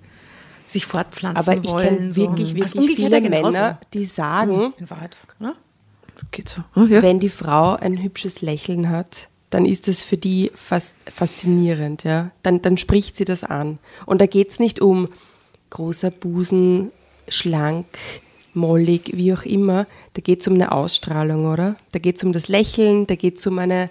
[0.67, 1.88] sich fortpflanzen Aber ich wollen.
[1.88, 2.54] kenne wirklich, so.
[2.56, 3.30] wirklich Als umgekehrt viele.
[3.30, 5.17] Männer, die sagen, In Wahrheit.
[5.39, 5.56] Ne?
[6.32, 6.64] Geht so.
[6.76, 7.02] Oh, ja.
[7.02, 12.32] wenn die Frau ein hübsches Lächeln hat, dann ist es für die fas faszinierend, ja.
[12.44, 13.80] Dann, dann spricht sie das an.
[14.06, 15.10] Und da geht es nicht um
[15.70, 16.92] großer Busen,
[17.28, 17.86] schlank,
[18.54, 19.86] mollig, wie auch immer.
[20.14, 21.76] Da geht es um eine Ausstrahlung, oder?
[21.92, 23.90] Da geht es um das Lächeln, da geht es um eine.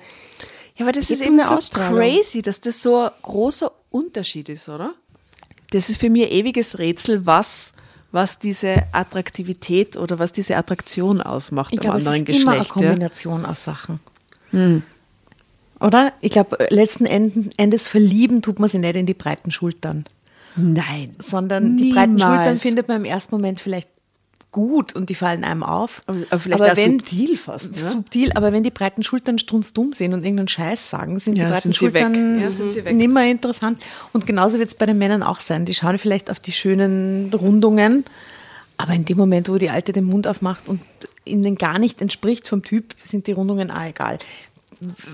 [0.77, 3.71] Ja, aber das Geht's ist um eben eine so crazy, dass das so ein großer
[3.91, 4.95] Unterschied ist, oder?
[5.71, 7.75] Das ist für mich ein ewiges Rätsel, was,
[8.15, 12.53] was diese Attraktivität oder was diese Attraktion ausmacht Ich am glaube, es anderen ist immer
[12.53, 12.81] eine Geschlecht.
[12.81, 12.89] Ja?
[12.89, 14.01] Kombination aus Sachen.
[15.81, 16.13] Oder?
[16.21, 20.05] Ich glaube, letzten Enden- Endes verlieben tut man sich nicht in die breiten Schultern,
[20.55, 21.17] Nein.
[21.19, 22.37] sondern die breiten Niemals.
[22.37, 23.89] Schultern findet man im ersten Moment vielleicht
[24.55, 26.01] gut und die fallen einem auf.
[26.07, 27.79] Aber- aber vielleicht auch subtil fast, ne?
[27.83, 31.51] Subtil, aber wenn die breiten Schultern strunzdumm sind und irgendeinen Scheiß sagen, sind Ja, die
[31.51, 31.77] breiten sind.
[31.77, 32.95] Schultern Ja, sind sie weg.
[32.95, 33.83] nimmer interessant.
[34.13, 35.65] Und genauso wird es bei den Männern auch sein.
[35.65, 38.05] Die schauen vielleicht auf die schönen Rundungen,
[38.77, 40.81] aber in dem Moment, wo die Alte den Mund aufmacht und
[41.25, 44.19] ihnen gar nicht entspricht vom Typ, sind die Rundungen auch egal.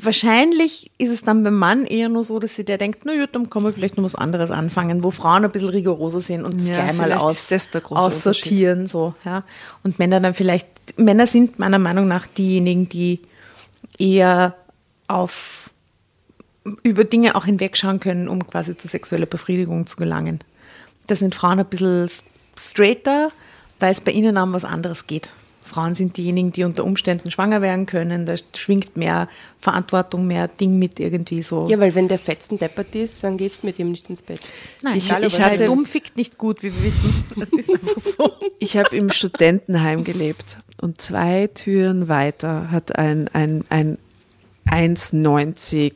[0.01, 3.27] Wahrscheinlich ist es dann beim Mann eher nur so, dass sie der denkt, na ja,
[3.27, 6.61] dann kann man vielleicht noch was anderes anfangen, wo Frauen ein bisschen rigoroser sind und
[6.61, 7.53] es Ja, gleich mal aus,
[7.91, 8.87] aussortieren.
[8.87, 9.45] So, ja.
[9.83, 13.21] Und Männer dann vielleicht, Männer sind meiner Meinung nach diejenigen, die
[13.99, 14.55] eher
[15.09, 15.71] auf
[16.83, 20.41] über Dinge auch hinwegschauen können, um quasi zu sexueller Befriedigung zu gelangen.
[21.07, 22.11] Da sind Frauen ein bisschen
[22.57, 23.31] straighter,
[23.79, 25.33] weil es bei ihnen um was anderes geht.
[25.71, 28.27] Frauen sind diejenigen, die unter Umständen schwanger werden können.
[28.27, 29.29] Da schwingt mehr
[29.61, 31.67] Verantwortung, mehr Ding mit irgendwie so.
[31.69, 34.41] Ja, weil wenn der Fetzen deppert ist, dann geht's mit ihm nicht ins Bett.
[34.83, 37.25] Nein, ich- egal, ich hatte- dumm fickt nicht gut, wie wir wissen.
[37.39, 38.31] Das ist einfach so.
[38.59, 43.97] Ich habe im Studentenheim gelebt und zwei Türen weiter hat ein, ein, ein
[44.69, 45.93] 1,90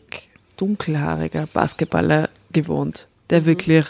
[0.57, 3.85] dunkelhaariger Basketballer gewohnt, der wirklich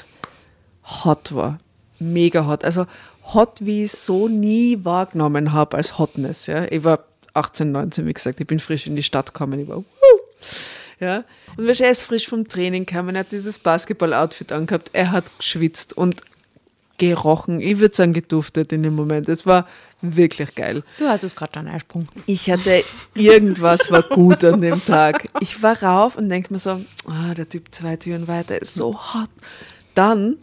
[1.05, 1.59] hot war.
[1.99, 2.65] Mega hot.
[2.65, 2.87] Also
[3.33, 6.47] hot, wie ich es so nie wahrgenommen habe als Hotness.
[6.47, 6.71] Ja.
[6.71, 9.61] Ich war 18, 19, wie gesagt, ich bin frisch in die Stadt gekommen.
[9.61, 10.21] Ich war, wuh,
[11.01, 11.25] ja.
[11.57, 15.97] Und wahrscheinlich ist frisch vom Training gekommen, er hat dieses Basketball-Outfit angehabt, er hat geschwitzt
[15.97, 16.23] und
[16.99, 17.61] gerochen.
[17.61, 19.29] Ich würde sagen, geduftet in dem Moment.
[19.29, 19.67] Es war
[20.01, 20.83] wirklich geil.
[20.99, 22.07] Du hattest gerade einen Eisprung.
[22.27, 22.85] Ich hatte
[23.15, 25.29] irgendwas war gut an dem Tag.
[25.41, 28.95] Ich war rauf und denke mir so, ah, der Typ zwei Türen weiter ist so
[28.95, 29.31] hot.
[29.95, 30.37] Dann,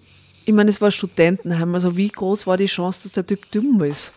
[0.45, 3.81] ich meine, es war Studentenheim, also wie groß war die Chance, dass der Typ dumm
[3.83, 4.13] ist?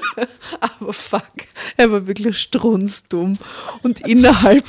[0.60, 1.22] Aber fuck,
[1.76, 3.38] er war wirklich strunzdumm.
[3.82, 4.64] Und innerhalb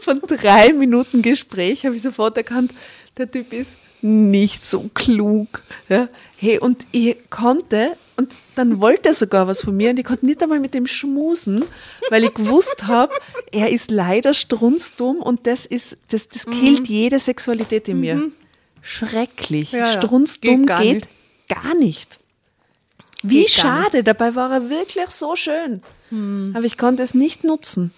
[0.00, 2.72] von drei Minuten Gespräch habe ich sofort erkannt,
[3.16, 5.62] der Typ ist nicht so klug.
[5.88, 6.08] Ja?
[6.36, 10.26] Hey, und ich konnte, und dann wollte er sogar was von mir, und ich konnte
[10.26, 11.64] nicht einmal mit dem schmusen,
[12.10, 13.12] weil ich gewusst habe,
[13.52, 18.30] er ist leider strunzdumm und das ist, das, das killt jede Sexualität in mir.
[18.84, 19.72] Schrecklich.
[19.72, 19.88] Ja.
[19.88, 21.08] Strunzdumm Geht gar geht nicht.
[21.48, 22.18] gar nicht.
[23.22, 25.82] Wie Geht schade, dabei war er wirklich so schön.
[26.10, 27.92] Aber ich konnte es nicht nutzen.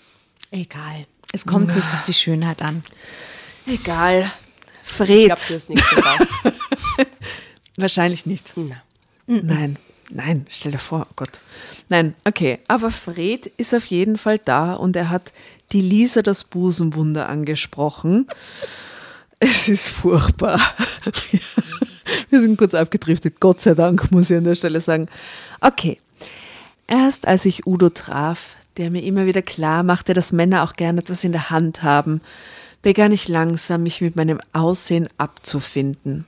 [0.51, 1.05] Egal.
[1.33, 2.83] Es kommt nicht auf die Schönheit an.
[3.67, 4.31] Egal.
[4.85, 5.27] Ich Fred.
[5.27, 6.29] glaube, du hast nichts verpasst.
[7.77, 8.53] Wahrscheinlich nicht.
[8.57, 8.77] Na.
[9.27, 9.77] Nein,
[10.09, 11.41] nein, stell dir vor, oh Gott.
[11.89, 12.61] Nein, okay.
[12.69, 15.33] Aber Fred ist auf jeden Fall da und er hat
[15.73, 18.29] die Lisa das Busenwunder angesprochen.
[19.39, 20.61] Es ist furchtbar.
[22.31, 25.09] Wir sind kurz abgedriftet, Gott sei Dank, muss ich an der Stelle sagen.
[25.61, 25.99] Okay.
[26.87, 31.01] Erst als ich Udo traf, der mir immer wieder klar machte, dass Männer auch gerne
[31.01, 32.21] etwas in der Hand haben,
[32.81, 36.25] begann ich langsam, mich mit meinem Aussehen abzufinden.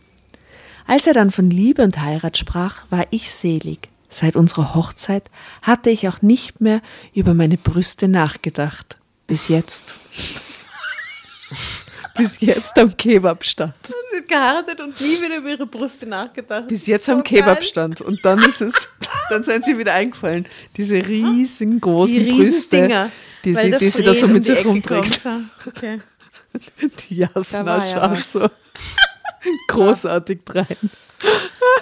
[0.87, 3.89] Als er dann von Liebe und Heirat sprach, war ich selig.
[4.09, 5.31] Seit unserer Hochzeit
[5.63, 6.81] hatte ich auch nicht mehr
[7.15, 8.97] über meine Brüste nachgedacht.
[9.27, 9.95] Bis jetzt.
[12.19, 13.75] Bis jetzt am Kebabstand.
[14.13, 16.69] Sie geheiratet und nie wieder über ihre Brüste nachgedacht.
[16.69, 18.01] Bis jetzt am Kebabstand.
[18.01, 18.75] Und dann ist es,
[19.31, 20.47] dann sind sie wieder eingefallen.
[20.77, 23.11] Diese riesengroßen Die Brüste, Riesendinger.
[23.45, 25.21] die sie, die sie da so um mit die sich rumträgt.
[25.67, 26.01] Okay.
[27.09, 28.49] Die Jasna schaut so
[29.69, 30.67] großartig rein.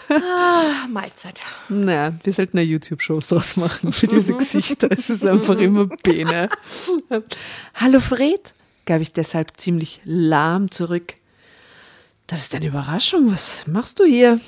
[0.09, 1.41] Ah, Mahlzeit.
[1.69, 4.89] Naja, wir sollten eine YouTube-Shows draus machen für diese Gesichter.
[4.91, 6.49] Es ist einfach immer Bene.
[7.75, 8.55] Hallo Fred,
[8.87, 11.15] gab ich deshalb ziemlich lahm zurück.
[12.27, 13.31] Das ist eine Überraschung.
[13.31, 14.41] Was machst du hier?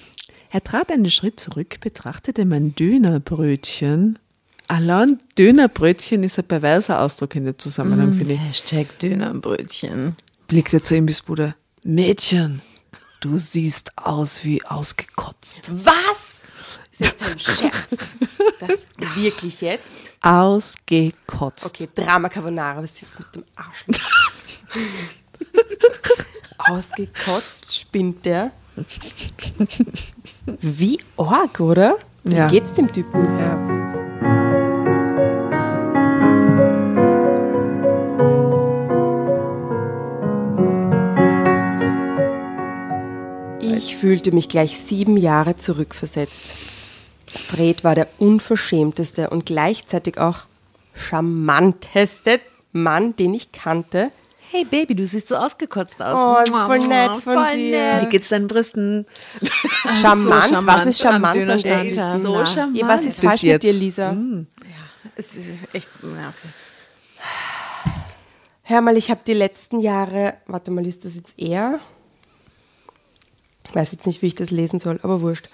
[0.50, 4.18] Er trat einen Schritt zurück, betrachtete mein Dönerbrötchen.
[4.66, 8.40] Allein Dönerbrötchen ist ein perverser Ausdruck in dem Zusammenhang, finde ich.
[8.40, 10.16] Hashtag Dönerbrötchen.
[10.46, 11.54] Blickte zu ihm bis Bruder.
[11.84, 12.62] Mädchen,
[13.20, 15.70] du siehst aus wie ausgekotzt.
[15.70, 16.42] Was?
[16.92, 18.08] Ist jetzt ein Scherz.
[18.60, 20.07] Das wirklich jetzt?
[20.20, 21.66] Ausgekotzt.
[21.66, 23.84] Okay, Drama Carbonara, was ist jetzt mit dem Arsch?
[26.58, 28.50] Ausgekotzt spinnt der.
[30.60, 31.96] Wie arg, oder?
[32.24, 32.48] Wie ja.
[32.48, 33.24] geht's dem Typen?
[33.38, 33.78] Ja.
[43.60, 46.54] Ich fühlte mich gleich sieben Jahre zurückversetzt.
[47.30, 50.40] Fred war der unverschämteste und gleichzeitig auch
[50.94, 52.40] charmanteste
[52.72, 54.10] Mann, den ich kannte.
[54.50, 56.18] Hey Baby, du siehst so ausgekotzt aus.
[56.18, 57.70] Oh, ist voll nett von voll dir.
[57.94, 58.06] nett.
[58.06, 59.04] Wie geht's deinen Brüsten?
[59.94, 60.44] Charmant?
[60.44, 61.38] charmant Was ist charmant?
[61.38, 61.58] an?
[61.58, 62.46] Der ist so Na.
[62.46, 62.76] charmant.
[62.78, 63.78] Ja, was ist Bis falsch mit dir, jetzt.
[63.80, 64.16] Lisa?
[65.16, 66.48] Es ist echt, ja, okay.
[68.62, 71.80] Hör mal, ich habe die letzten Jahre, warte mal, ist das jetzt er?
[73.68, 75.48] Ich weiß jetzt nicht, wie ich das lesen soll, aber wurscht.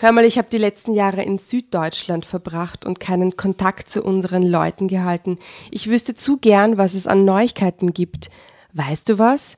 [0.00, 4.42] Hör mal, ich habe die letzten Jahre in Süddeutschland verbracht und keinen Kontakt zu unseren
[4.42, 5.38] Leuten gehalten.
[5.70, 8.30] Ich wüsste zu gern, was es an Neuigkeiten gibt.
[8.72, 9.56] Weißt du was?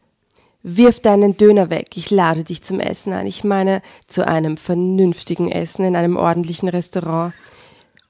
[0.63, 1.97] Wirf deinen Döner weg.
[1.97, 3.27] Ich lade dich zum Essen ein.
[3.27, 7.33] Ich meine, zu einem vernünftigen Essen in einem ordentlichen Restaurant.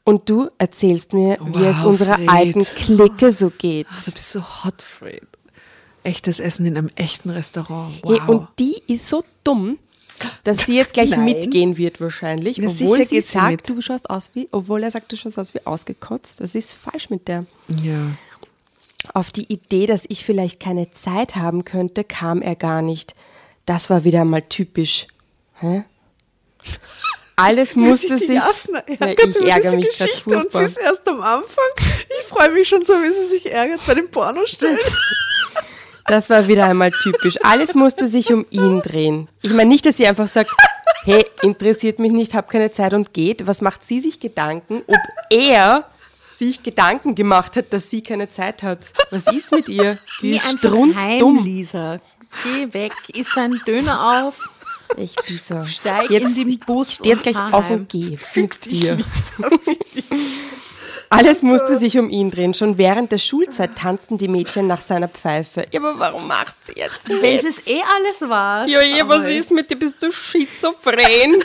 [0.05, 2.29] Und du erzählst mir, wie es Wow, unserer Fred.
[2.29, 3.87] alten Clique so geht.
[4.05, 5.23] Du bist so hot, Fred.
[6.03, 7.95] Echtes Essen in einem echten Restaurant.
[8.05, 8.29] Hey, Wow.
[8.29, 9.79] und die ist so dumm,
[10.45, 11.25] dass sie jetzt gleich Nein.
[11.25, 13.69] mitgehen wird wahrscheinlich, Na, obwohl sie sie sagt, mit.
[13.69, 16.41] du schaust aus wie, obwohl er sagt, du schaust aus wie ausgekotzt.
[16.41, 17.47] Was ist falsch mit der?
[17.69, 18.13] ja.
[19.15, 23.17] Auf die Idee, dass ich vielleicht keine Zeit haben könnte, kam er gar nicht.
[23.67, 25.09] Das war wieder mal typisch.
[25.59, 25.83] Hä?
[27.37, 28.29] Alles musste sich.
[28.29, 28.45] Ja,
[28.87, 30.63] ich ärgere mich gerade furchtbar.
[30.63, 31.65] erst am Anfang.
[32.21, 34.79] Ich freue mich schon so, wie sie sich ärgert bei dem Pornostellen.
[36.07, 37.37] Das war wieder einmal typisch.
[37.43, 39.29] Alles musste sich um ihn drehen.
[39.41, 40.51] Ich meine nicht, dass sie einfach sagt,
[41.05, 43.47] hey, interessiert mich nicht, hab keine Zeit und geht.
[43.47, 44.99] Was macht sie sich Gedanken, ob
[45.31, 45.85] er
[46.37, 48.93] sich Gedanken gemacht hat, dass sie keine Zeit hat?
[49.11, 49.99] Was ist mit ihr?
[50.21, 51.45] Die Geh ist einfach heim, strunzdumm.
[51.45, 52.01] Lisa.
[52.45, 54.39] Geh weg, isst deinen Döner auf.
[54.97, 55.65] Ich Lisa.
[55.65, 57.81] Steig jetzt, in den Bus steh jetzt gleich auf heim.
[57.81, 58.17] und geh.
[58.35, 58.99] Mit dir.
[61.13, 62.55] Alles musste sich um ihn drehen.
[62.55, 65.67] Schon während der Schulzeit tanzten die Mädchen nach seiner Pfeife.
[65.71, 67.45] Ja, aber warum macht sie jetzt Wenn mit?
[67.45, 68.67] es eh alles war.
[68.67, 69.77] Ja, ja, was ist mit dir?
[69.77, 71.45] Bist du schizophren?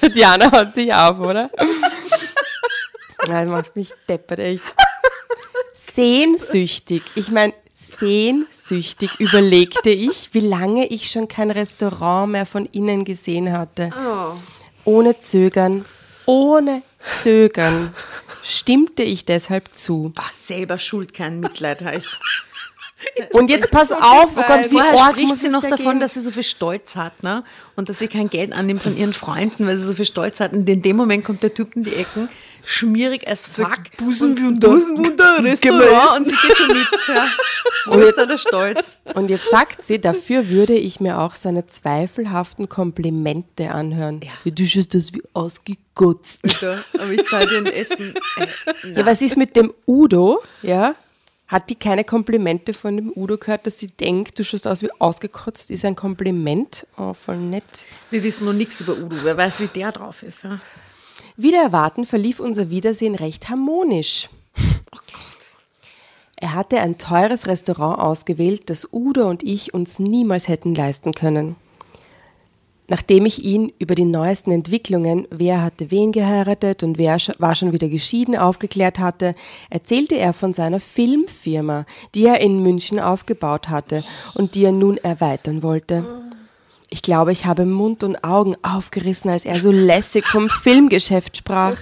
[0.00, 1.48] Tatjana haut sich auf, oder?
[3.28, 4.64] Nein, macht mich deppert, echt.
[5.94, 7.02] Sehnsüchtig.
[7.14, 7.52] Ich meine,
[8.00, 13.92] sehnsüchtig überlegte ich, wie lange ich schon kein Restaurant mehr von innen gesehen hatte.
[14.84, 15.84] Ohne Zögern,
[16.28, 17.94] ohne Zögern
[18.44, 20.12] stimmte ich deshalb zu.
[20.16, 21.80] Ach, selber schuld, kein Mitleid.
[21.82, 22.08] Echt.
[23.32, 26.00] Und jetzt pass auf, oh Gott, wie Vorher arg spricht sie noch da davon, gehen?
[26.00, 27.44] dass sie so viel Stolz hat, ne?
[27.76, 30.52] Und dass sie kein Geld annimmt von ihren Freunden, weil sie so viel Stolz hat.
[30.52, 32.28] Und in dem Moment kommt der Typ in die Ecken,
[32.64, 33.78] schmierig as fuck.
[33.96, 34.68] Busenwunder.
[34.68, 36.18] Busenwunder, Restaurant.
[36.18, 36.86] Und sie geht schon mit.
[37.08, 37.26] Ja.
[37.86, 38.96] Wo Und ist da der Stolz?
[39.14, 44.20] Und jetzt sagt sie, dafür würde ich mir auch seine zweifelhaften Komplimente anhören.
[44.22, 44.50] Ja.
[44.50, 46.42] Du schaust das wie ausgekotzt.
[46.98, 48.14] Aber ich zahle dir ein Essen.
[48.36, 50.40] Äh, Ja, was ist mit dem Udo?
[50.62, 50.94] Ja?
[51.48, 54.90] Hat die keine Komplimente von dem Udo gehört, dass sie denkt, du schaust aus wie
[54.98, 55.70] ausgekotzt?
[55.70, 56.86] Ist ein Kompliment?
[56.98, 57.64] Oh, voll nett.
[58.10, 59.16] Wir wissen noch nichts über Udo.
[59.22, 60.44] Wer weiß, wie der drauf ist.
[60.44, 60.60] Ja?
[61.40, 64.28] Wieder erwarten verlief unser Wiedersehen recht harmonisch.
[66.36, 71.54] Er hatte ein teures Restaurant ausgewählt, das Udo und ich uns niemals hätten leisten können.
[72.88, 77.72] Nachdem ich ihn über die neuesten Entwicklungen, wer hatte wen geheiratet und wer war schon
[77.72, 79.36] wieder geschieden, aufgeklärt hatte,
[79.70, 84.02] erzählte er von seiner Filmfirma, die er in München aufgebaut hatte
[84.34, 86.27] und die er nun erweitern wollte.
[86.90, 91.76] Ich glaube, ich habe Mund und Augen aufgerissen, als er so lässig vom Filmgeschäft sprach.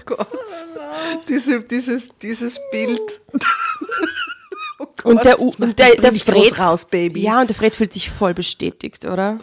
[1.28, 3.20] Diese, dieses, dieses Bild.
[5.04, 7.20] Und der, U und der, der Fred raus, Baby.
[7.20, 9.38] Ja, und der Fred fühlt sich voll bestätigt, oder?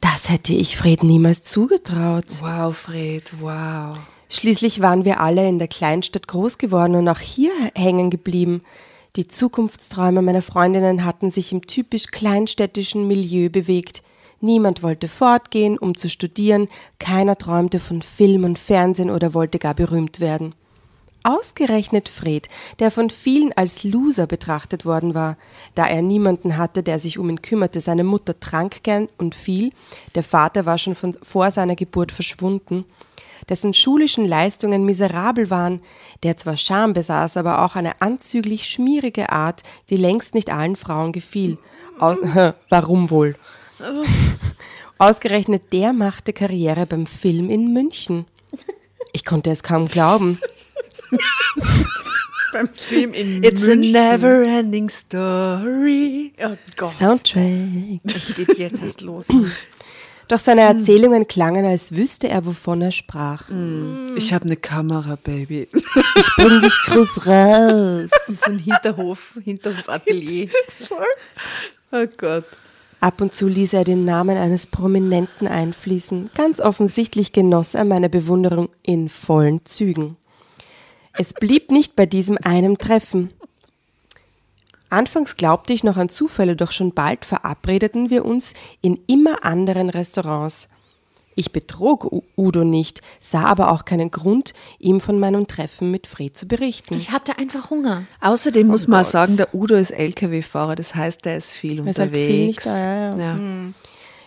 [0.00, 2.24] Das hätte ich Fred niemals zugetraut.
[2.40, 3.96] Wow, Fred, wow.
[4.28, 8.62] Schließlich waren wir alle in der Kleinstadt groß geworden und auch hier hängen geblieben.
[9.16, 14.04] Die Zukunftsträume meiner Freundinnen hatten sich im typisch kleinstädtischen Milieu bewegt.
[14.40, 16.68] Niemand wollte fortgehen, um zu studieren,
[17.00, 20.54] keiner träumte von Film und Fernsehen oder wollte gar berühmt werden.
[21.24, 25.36] Ausgerechnet Fred, der von vielen als Loser betrachtet worden war,
[25.74, 27.80] da er niemanden hatte, der sich um ihn kümmerte.
[27.80, 29.72] Seine Mutter trank gern und viel,
[30.14, 32.86] der Vater war schon von, vor seiner Geburt verschwunden,
[33.50, 35.82] dessen schulischen Leistungen miserabel waren,
[36.22, 41.12] der zwar Charme besaß, aber auch eine anzüglich schmierige Art, die längst nicht allen Frauen
[41.12, 41.58] gefiel.
[41.98, 42.16] Aus,
[42.70, 43.34] warum wohl?
[44.98, 48.26] Ausgerechnet der machte Karriere beim Film in München.
[49.12, 50.38] Ich konnte es kaum glauben.
[52.52, 56.32] Beim Film in It's a never ending story.
[56.42, 56.94] Oh Gott.
[56.98, 58.00] Soundtrack.
[58.04, 59.26] Es geht jetzt erst los.
[60.30, 63.50] Doch seine Erzählungen klangen, als wüsste er, wovon er sprach.
[64.14, 65.66] Ich habe eine Kamera, Baby.
[66.16, 68.10] Ich bring dich groß raus.
[68.28, 70.48] Und so ein Hinterhof, Hinterhof-Atelier.
[71.92, 72.44] Oh Gott.
[73.00, 76.30] Ab und zu ließ er den Namen eines Prominenten einfließen.
[76.34, 80.16] Ganz offensichtlich genoss er meine Bewunderung in vollen Zügen.
[81.14, 83.30] Es blieb nicht bei diesem einem Treffen.
[84.90, 89.88] Anfangs glaubte ich noch an Zufälle, doch schon bald verabredeten wir uns in immer anderen
[89.88, 90.68] Restaurants.
[91.36, 96.36] Ich betrog Udo nicht, sah aber auch keinen Grund, ihm von meinem Treffen mit Fred
[96.36, 96.94] zu berichten.
[96.94, 98.02] Ich hatte einfach Hunger.
[98.20, 99.12] Außerdem muss man auch Gott.
[99.12, 102.66] sagen, der Udo ist LKW-Fahrer, das heißt, der ist viel Er ist halt viel unterwegs.
[102.66, 103.36] nicht da, ja, ja.
[103.36, 103.72] Ja.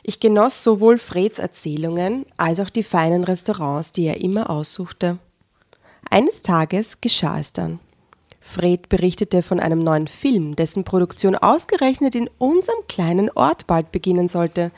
[0.01, 5.19] Ich genoss sowohl Freds Erzählungen als auch die feinen Restaurants, die er immer aussuchte.
[6.09, 7.79] Eines Tages geschah es dann.
[8.53, 14.27] Fred berichtete von einem neuen Film, dessen Produktion ausgerechnet in unserem kleinen Ort bald beginnen
[14.27, 14.71] sollte.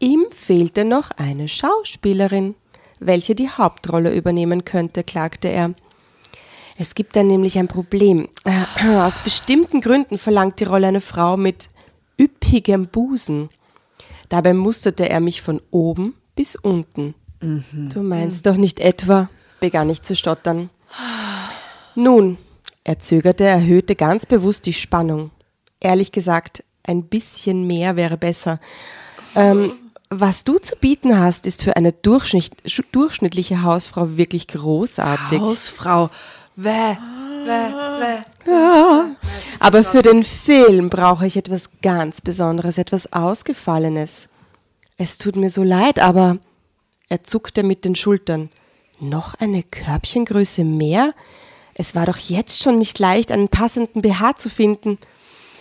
[0.00, 2.56] Ihm fehlte noch eine Schauspielerin,
[2.98, 5.74] welche die Hauptrolle übernehmen könnte, klagte er.
[6.78, 8.28] Es gibt da nämlich ein Problem.
[8.44, 11.68] Äh, Aus bestimmten Gründen verlangt die Rolle eine Frau mit
[12.18, 13.50] üppigem Busen.
[14.28, 17.14] Dabei musterte er mich von oben bis unten.
[17.40, 20.70] Du meinst doch nicht etwa, begann ich zu stottern.
[21.94, 22.38] Nun,
[22.84, 25.30] er zögerte, erhöhte ganz bewusst die Spannung.
[25.80, 28.58] Ehrlich gesagt, ein bisschen mehr wäre besser.
[29.34, 29.72] Ähm,
[30.08, 35.38] was du zu bieten hast, ist für eine durchschnitt, sch- durchschnittliche Hausfrau wirklich großartig.
[35.40, 36.10] Hausfrau.
[36.56, 36.96] Wäh,
[37.46, 39.14] wäh, wäh.
[39.60, 44.28] Aber für den Film brauche ich etwas ganz Besonderes, etwas Ausgefallenes.
[44.96, 46.38] Es tut mir so leid, aber
[47.08, 48.50] er zuckte mit den Schultern.
[48.98, 51.14] Noch eine Körbchengröße mehr?
[51.80, 54.98] Es war doch jetzt schon nicht leicht, einen passenden BH zu finden.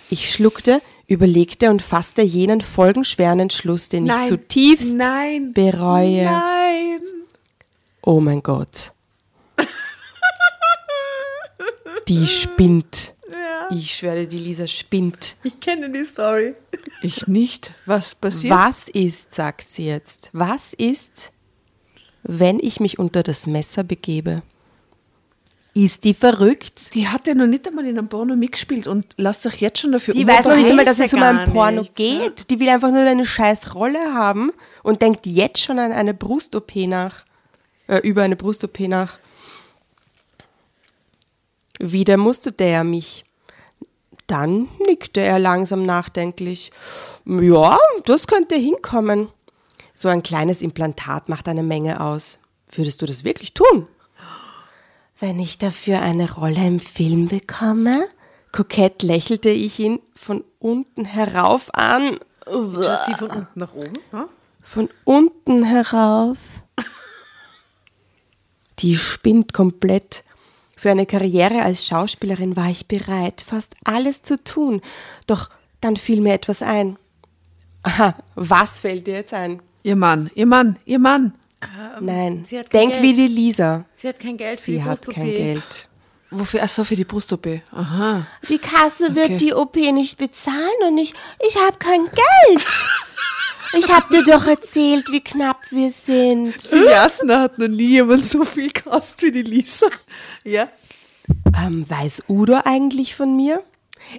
[0.10, 6.26] Ich schluckte, überlegte und fasste jenen folgenschweren Entschluss, den ich Nein, zutiefst nein, bereue.
[6.26, 7.00] Nein.
[8.02, 8.92] Oh mein Gott.
[12.10, 13.14] Die spinnt.
[13.72, 15.38] Ich schwöre, die Lisa spinnt.
[15.44, 16.54] Ich kenne die Story.
[17.02, 17.74] Ich nicht.
[17.86, 18.54] Was passiert?
[18.54, 21.32] Was ist, sagt sie jetzt, was ist,
[22.24, 24.42] wenn ich mich unter das Messer begebe?
[25.76, 26.96] Ist die verrückt?
[26.96, 29.92] Die hat ja noch nicht einmal in einem Porno mitgespielt und lasst euch jetzt schon
[29.92, 32.50] dafür Die weiß noch nicht einmal, dass es um ein gar Porno nichts, geht.
[32.50, 34.52] Die will einfach nur eine scheiß Rolle haben
[34.82, 37.24] und denkt jetzt schon an eine Brust-OP nach.
[37.88, 39.20] Äh, über eine Brust-OP nach.
[41.80, 43.26] Wieder musterte er mich.
[44.28, 46.72] Dann nickte er langsam nachdenklich.
[47.26, 49.30] Ja, das könnte hinkommen.
[49.94, 52.40] So ein kleines Implantat macht eine Menge aus.
[52.72, 53.88] Würdest du das wirklich tun?
[55.20, 58.08] Wenn ich dafür eine Rolle im Film bekomme?
[58.54, 62.20] Kokett lächelte ich ihn von unten herauf an.
[62.46, 64.00] Schaut sie von unten nach oben?
[64.14, 64.30] Ja?
[64.62, 66.38] Von unten herauf.
[68.80, 70.24] Die spinnt komplett.
[70.78, 74.82] Für eine Karriere als Schauspielerin war ich bereit, fast alles zu tun.
[75.28, 75.50] Doch
[75.82, 76.98] dann fiel mir etwas ein.
[77.84, 79.62] Aha, was fällt dir jetzt ein?
[79.84, 81.34] Ihr Mann, ihr Mann, ihr Mann.
[82.00, 83.04] Nein, sie hat kein denk Geld.
[83.04, 83.86] wie die Lisa.
[83.96, 85.16] Sie hat kein Geld für Sie die hat Brust-OP.
[85.16, 85.90] kein Geld.
[86.32, 86.62] Wofür?
[86.64, 87.62] Ach so, für die Brust-OP.
[87.72, 88.26] Aha.
[88.50, 89.38] Die Kasse wird Okay.
[89.38, 91.14] die OP nicht bezahlen und ich,
[91.48, 92.68] ich habe kein Geld.
[93.74, 96.56] Ich habe dir doch erzählt, wie knapp wir sind.
[96.72, 99.88] Die Jasna hat noch nie jemand so viel gehasst wie die Lisa.
[100.44, 100.70] Ja.
[101.56, 103.62] Ähm, weiß Udo eigentlich von mir?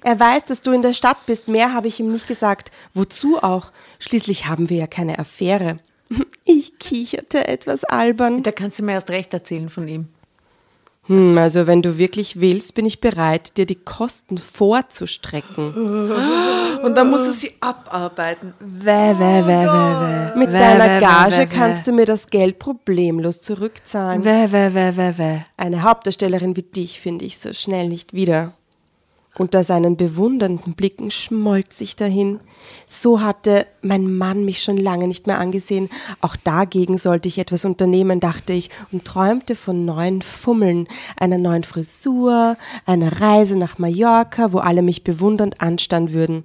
[0.04, 1.48] Er weiß, dass du in der Stadt bist.
[1.48, 2.70] Mehr habe ich ihm nicht gesagt.
[2.94, 3.72] Wozu auch?
[3.98, 5.78] Schließlich haben wir ja keine Affäre.
[6.44, 8.42] Ich kicherte etwas albern.
[8.42, 10.08] Da kannst du mir erst recht erzählen von ihm.
[11.06, 15.74] Hm, also wenn du wirklich willst, bin ich bereit, dir die Kosten vorzustrecken.
[16.84, 18.54] Und dann muss er sie abarbeiten.
[18.60, 20.38] Weh, weh, weh, weh, weh.
[20.38, 24.24] Mit Weh, deiner Gage kannst du mir das Geld problemlos zurückzahlen.
[24.24, 25.40] Weh, weh, weh, weh, weh.
[25.56, 28.52] Eine Hauptdarstellerin wie dich finde ich so schnell nicht wieder.
[29.38, 32.40] Unter seinen bewundernden Blicken schmolz ich dahin.
[32.86, 35.88] So hatte mein Mann mich schon lange nicht mehr angesehen.
[36.20, 41.62] Auch dagegen sollte ich etwas unternehmen, dachte ich, und träumte von neuen Fummeln, einer neuen
[41.62, 46.44] Frisur, einer Reise nach Mallorca, wo alle mich bewundernd anstarren würden.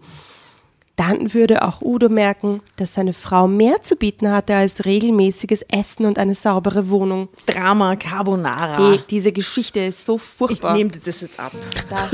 [0.95, 6.05] Dann würde auch Udo merken, dass seine Frau mehr zu bieten hatte als regelmäßiges Essen
[6.05, 7.27] und eine saubere Wohnung.
[7.45, 8.77] Drama Carbonara.
[8.93, 10.73] Die, diese Geschichte ist so ich furchtbar.
[10.73, 11.51] nehme dir das jetzt ab.
[11.89, 12.09] Da-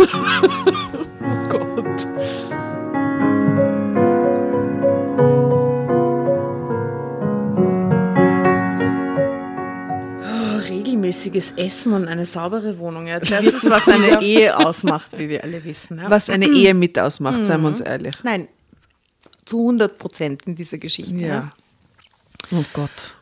[1.50, 2.08] Gott.
[10.24, 13.08] Oh, regelmäßiges Essen und eine saubere Wohnung.
[13.08, 16.00] Ja, das ist, was eine Ehe ausmacht, wie wir alle wissen.
[16.00, 16.10] Ja?
[16.10, 18.14] Was eine Ehe mit ausmacht, seien wir uns ehrlich.
[18.24, 18.48] Nein,
[19.46, 21.16] zu 100 Prozent in dieser Geschichte.
[21.16, 21.52] Ja.
[22.52, 23.14] Oh Gott.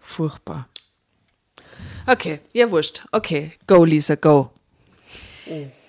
[0.00, 0.68] Furchtbar.
[2.06, 3.02] Okay, ja, wurscht.
[3.12, 4.50] Okay, go, Lisa, go.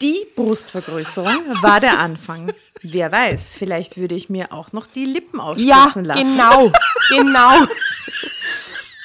[0.02, 2.52] Die Brustvergrößerung war der Anfang.
[2.82, 6.20] Wer weiß, vielleicht würde ich mir auch noch die Lippen Ja, aufspritzen lassen.
[6.22, 6.72] genau,
[7.10, 7.66] genau,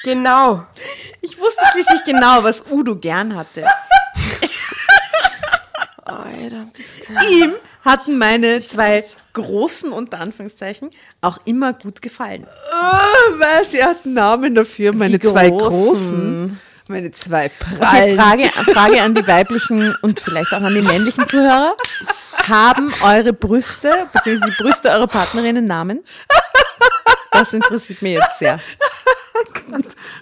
[0.03, 0.65] genau.
[1.21, 3.63] Ich wusste schließlich genau, was Udo gern hatte.
[6.13, 6.67] Alter.
[7.29, 7.53] Ihm
[7.85, 9.03] hatten meine zwei
[9.33, 10.91] großen, unter Anführungszeichen,
[11.21, 12.45] auch immer gut gefallen.
[12.71, 13.71] Oh, was?
[13.71, 14.93] Sie hat einen Namen dafür.
[14.93, 15.69] Meine Die zwei großen.
[15.69, 16.59] großen.
[16.87, 18.15] Meine zwei Okay, prallen.
[18.17, 21.75] Frage, Frage an die weiblichen und vielleicht auch an die männlichen Zuhörer.
[22.47, 26.03] Haben eure Brüste, beziehungsweise die Brüste eurer Partnerinnen Namen?
[27.31, 28.59] Das interessiert mich jetzt sehr.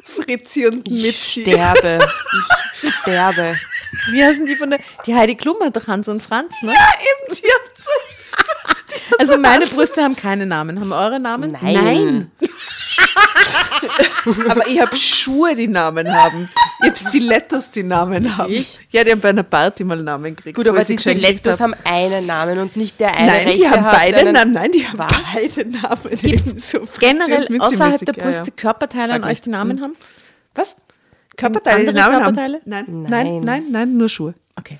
[0.04, 1.42] Fritzi und Ich Mitzi.
[1.42, 2.00] sterbe.
[2.74, 3.56] Ich sterbe.
[4.12, 6.72] Wie heißen die von der, die Heidi Klum hat doch Hans und Franz, ne?
[6.72, 7.92] Eben, die hat so
[9.20, 10.80] Also meine Brüste haben keine Namen.
[10.80, 11.58] Haben eure Namen?
[11.62, 12.32] Nein.
[14.50, 16.50] Aber ich habe Schuhe, die Namen haben.
[16.82, 18.52] Ich habe Stilettos, die Namen haben.
[18.52, 18.80] Ich?
[18.92, 20.56] Ja, die haben bei einer Party mal Namen gekriegt.
[20.56, 21.60] Gut, aber die Stilettos hab.
[21.62, 24.52] haben einen Namen und nicht der eine Nein, die haben beide einen- Namen.
[24.54, 25.12] Nein, die haben Was?
[25.34, 26.22] beide Namen.
[26.22, 28.54] Gibt's Fritzi Generell außerhalb der ja, Brüste ja.
[28.56, 29.96] Körperteile an euch, die Namen haben?
[30.56, 30.76] Was?
[31.38, 32.62] Körperteile, Namen Körperteile?
[32.66, 33.10] Nein, Nein.
[33.10, 34.34] nein, nein, nein, nur Schuhe.
[34.56, 34.78] Okay.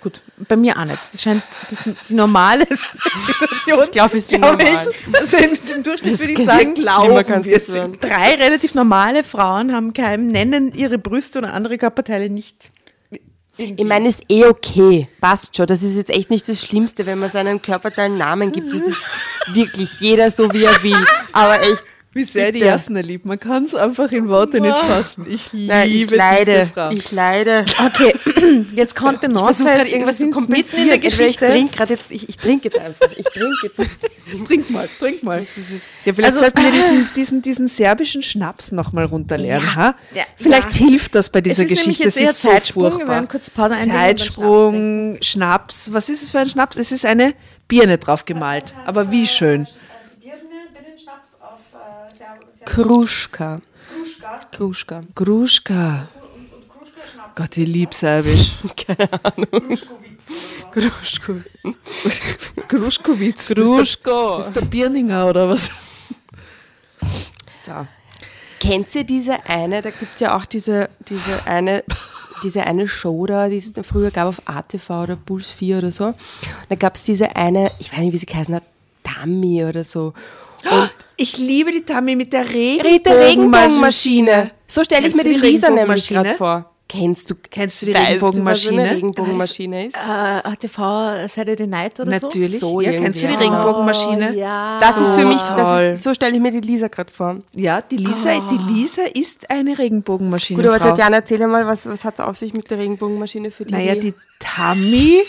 [0.00, 1.00] Gut, bei mir auch nicht.
[1.12, 2.64] Das scheint das die normale
[3.26, 3.84] Situation.
[3.84, 4.88] Ich glaube, es ist glaub normal.
[4.90, 5.14] Ich.
[5.16, 7.66] Also im, Durchschnitt würde ich sagen, glauben wir es.
[7.66, 12.70] Drei relativ normale Frauen haben keinem, nennen ihre Brüste oder andere Körperteile nicht.
[13.56, 15.08] Ich meine, ist eh okay.
[15.20, 15.66] Passt schon.
[15.66, 18.72] Das ist jetzt echt nicht das Schlimmste, wenn man seinen Körperteil einen Namen gibt.
[18.72, 19.10] Das ist
[19.48, 21.06] wirklich jeder so, wie er will.
[21.32, 21.82] Aber echt.
[22.16, 22.60] Wie sehr die.
[22.60, 23.26] Jasna liebt.
[23.26, 25.26] Man kann es einfach in Worte nicht fassen.
[25.28, 26.70] Ich liebe Nein, ich diese leide.
[26.72, 26.90] Frau.
[26.90, 27.64] Ich leide.
[27.86, 28.14] Okay,
[28.74, 30.88] jetzt konnte noch versuche gerade irgendwas zu mitten in der kompensieren.
[30.90, 31.46] Entweder Ich Geschichte.
[31.46, 33.08] trinke gerade jetzt, ich, ich trinke jetzt einfach.
[33.16, 33.76] Ich trinke jetzt.
[34.48, 35.40] Trink mal, trink mal.
[35.40, 39.66] Ja, vielleicht Also- sollten wir diesen, diesen, diesen serbischen Schnaps nochmal runterlernen.
[39.68, 39.94] Ja, ha?
[40.14, 40.86] ja, vielleicht ja.
[40.86, 42.04] hilft das bei Es dieser ist nämlich Geschichte.
[42.04, 42.82] jetzt Das eher ist so Zeitsprung.
[42.84, 43.14] Wir furchtbar.
[43.14, 45.92] werden kurz Pause Zeitsprung, Schnaps.
[45.92, 46.76] Was ist es für ein Schnaps?
[46.76, 47.34] Es ist eine
[47.68, 48.74] Birne drauf gemalt.
[48.84, 49.66] Aber wie schön.
[52.66, 53.62] Kruschka.
[54.52, 55.02] Kruschka.
[55.14, 56.08] Gruschka.
[57.34, 58.52] Gott, ich lieb Serbisch.
[60.70, 61.36] Kruschko.
[62.68, 63.54] Gruschkowitz.
[63.54, 64.36] Kruschko.
[64.36, 65.70] Das ist der Birninger oder was?
[67.48, 67.86] So.
[68.60, 71.84] Kennt ihr diese eine, da gibt ja auch diese, diese eine,
[72.42, 75.92] diese eine Show da, die es dann früher gab auf ATV oder Puls 4 oder
[75.92, 76.14] so.
[76.68, 78.64] Da gab es diese eine, ich weiß nicht, wie sie geheißen hat,
[79.04, 80.14] Tammy oder so.
[80.70, 83.26] Und Ich liebe die Tami mit der Regenbogenmaschine.
[83.26, 84.50] Regenbogenmaschine.
[84.66, 86.22] So stelle ich mir die du die Lisa nämlich Regenbogenmaschine?
[86.22, 86.72] gerade vor.
[86.88, 88.82] Kennst du, Kennst du die weißt was Regenbogenmaschine?
[88.82, 89.96] eine Regenbogenmaschine ist?
[89.96, 92.26] Äh, ATV Saturday Night oder so?
[92.26, 92.60] Natürlich.
[92.60, 93.34] So ja, kennst du die.
[93.34, 94.30] Regenbogenmaschine?
[94.32, 94.78] Oh, ja.
[94.78, 97.38] Das ist für So mich, ist, so stelle ich mir die Lisa gerade vor.
[97.54, 100.62] Ja, die Lisa, die Lisa ist eine Regenbogenmaschine.
[100.62, 100.78] Gut, aber.
[100.78, 103.74] Tatjana, erzähl mal, was, was hat es auf sich mit der Regenbogenmaschine für die?
[103.74, 105.22] Naja, die Tammy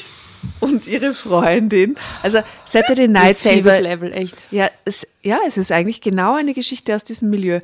[0.59, 1.95] und ihre Freundin.
[2.23, 3.81] Also Saturday Night Fever.
[3.81, 4.35] Level, echt.
[4.51, 7.59] Ja es, ja, es ist eigentlich genau eine Geschichte aus diesem Milieu.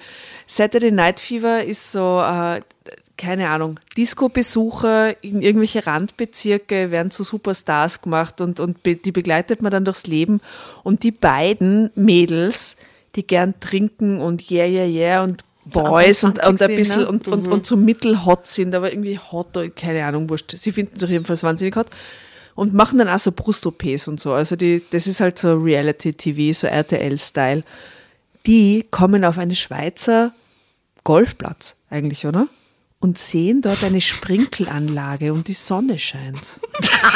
[0.48, 2.62] Saturday Night Fever ist so, äh,
[3.18, 9.62] keine Ahnung, Disco-Besucher in irgendwelche Randbezirke werden zu Superstars gemacht und, und be die begleitet
[9.62, 10.42] man dann durchs Leben.
[10.84, 12.76] Und die beiden Mädels,
[13.16, 17.08] die gern trinken und yeah, yeah, yeah und Boys und, 20 und ein bisschen ne?
[17.08, 20.52] und, und, und so mittelhot sind, aber irgendwie hot, keine Ahnung, wurscht.
[20.52, 21.88] Sie finden sich jedenfalls wahnsinnig hot
[22.56, 24.34] und machen dann auch so Brust-OPs und so.
[24.34, 27.64] Also die, das ist halt so Reality-TV, so RTL-Style.
[28.46, 30.34] Die kommen auf einen Schweizer
[31.04, 32.48] Golfplatz eigentlich, oder?
[33.00, 36.58] Und sehen dort eine Sprinkelanlage und die Sonne scheint.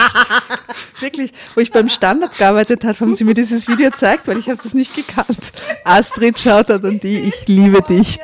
[0.99, 4.49] Wirklich, wo ich beim Standard gearbeitet habe, haben sie mir dieses Video gezeigt, weil ich
[4.49, 5.53] habe das nicht gekannt.
[5.85, 8.19] Astrid schaut an die, ich liebe dich.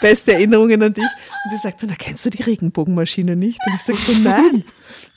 [0.00, 1.04] Beste Erinnerungen an dich.
[1.04, 3.60] Und sie sagt so, na kennst du die Regenbogenmaschine nicht?
[3.64, 4.64] Und ich sage so, nein.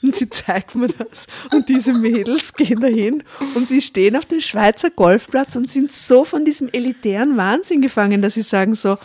[0.02, 1.26] Und sie zeigt mir das.
[1.52, 3.22] Und diese Mädels gehen dahin
[3.54, 8.22] und sie stehen auf dem Schweizer Golfplatz und sind so von diesem elitären Wahnsinn gefangen,
[8.22, 8.98] dass sie sagen so,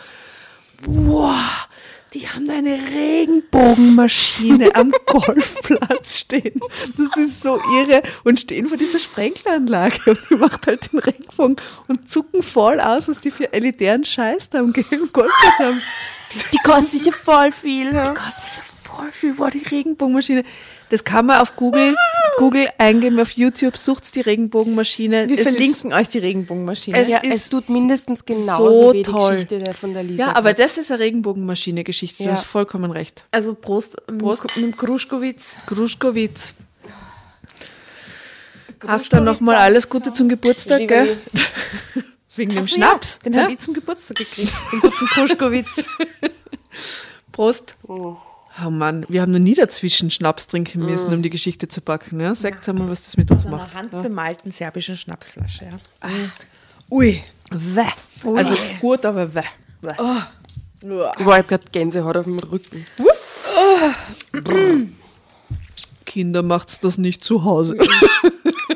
[0.86, 1.68] wow,
[2.14, 6.58] die haben da eine Regenbogenmaschine am Golfplatz stehen.
[6.96, 8.02] Das ist so irre.
[8.24, 13.08] Und stehen vor dieser Sprenkleranlage und die macht halt den Regenbogen und zucken voll aus,
[13.08, 15.82] was die für elitären Scheiß da am Golfplatz haben.
[16.52, 17.92] Die kostet sich ja voll viel.
[17.92, 18.14] Ja?
[18.14, 20.44] kostet ja voll viel, boah, die Regenbogenmaschine.
[20.90, 21.94] Das kann man auf Google,
[22.38, 25.28] Google eingeben, auf YouTube sucht die Regenbogenmaschine.
[25.28, 26.98] Wir Es verlinken euch die Regenbogenmaschine.
[26.98, 29.32] Es ja, ist es tut mindestens genauso so wie die toll.
[29.32, 30.22] Geschichte der von der Ist, Lisa.
[30.24, 30.62] ja, aber gerade.
[30.62, 32.22] das ist eine Regenbogenmaschine-Geschichte.
[32.22, 32.36] Du Ja.
[32.36, 33.24] hast vollkommen recht.
[33.30, 34.44] also Prost, Prost.
[34.56, 35.56] mit dem Kruschkowitz.
[35.66, 36.54] Gruschkowitz.
[38.86, 41.18] Hast du nochmal alles Gute zum Geburtstag, gell?
[42.36, 43.18] Wegen dem so, Schnaps.
[43.18, 43.42] Ja, den ja?
[43.42, 45.86] habe ich zum Geburtstag gekriegt, den guten Kruschkowitz.
[47.32, 47.74] Prost.
[47.86, 48.16] Oh
[48.70, 52.20] Mann, wir haben noch nie dazwischen Schnaps trinken müssen, um die Geschichte zu packen.
[52.20, 52.34] Ja?
[52.34, 53.74] Sagt einmal, was das mit uns Einer macht.
[53.74, 56.08] handbemalten serbischen Schnapsflasche, ja.
[56.90, 57.22] Ui.
[57.50, 57.84] Weh.
[58.36, 59.42] Also gut, aber weh.
[59.82, 59.92] weh.
[59.98, 60.28] Boah,
[61.18, 62.84] ich habe gerade Gänsehaut auf dem Rücken.
[66.04, 67.76] Kinder, macht's das nicht zu Hause.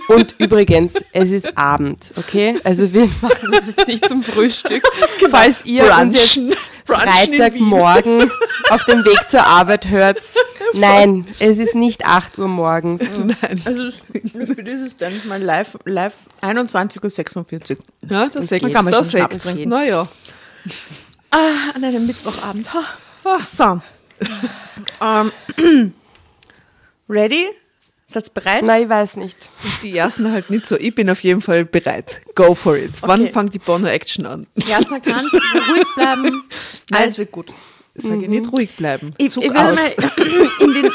[0.09, 2.59] Und übrigens, es ist Abend, okay?
[2.65, 4.83] Also wir machen das jetzt nicht zum Frühstück.
[5.31, 7.03] Falls ihr uns jetzt Brunchen.
[7.25, 7.39] In Wien.
[7.39, 8.31] Freitagmorgen
[8.71, 10.19] auf dem Weg zur Arbeit hört.
[10.75, 13.03] Nein, es ist nicht 8 Uhr morgens.
[13.65, 13.91] Also
[14.55, 17.85] für dieses dann mal live, live 21.46 Uhr.
[18.09, 19.69] Ja, das Man sechs, kann mal das schon.
[19.69, 20.09] Naja.
[21.31, 22.73] Ah, an einem Mittwochabend.
[22.75, 22.85] Ha.
[23.43, 23.81] So.
[25.01, 25.93] ähm,
[27.09, 27.49] ready?
[28.13, 28.63] Seid ihr bereit?
[28.65, 29.37] Nein, ich weiß nicht.
[29.83, 30.77] Die ersten halt nicht so.
[30.77, 32.21] Ich bin auf jeden Fall bereit.
[32.35, 32.93] Go for it.
[33.03, 33.33] Wann Okay.
[33.33, 34.47] fängt die Porno-Action an?
[34.57, 36.45] Jasna kannst ruhig bleiben.
[36.93, 37.53] Alles wird gut.
[37.95, 39.15] Sag ich nicht ruhig bleiben.
[39.19, 39.77] Ich, Zug ich will aus.
[39.77, 40.11] mal
[40.61, 40.91] in den,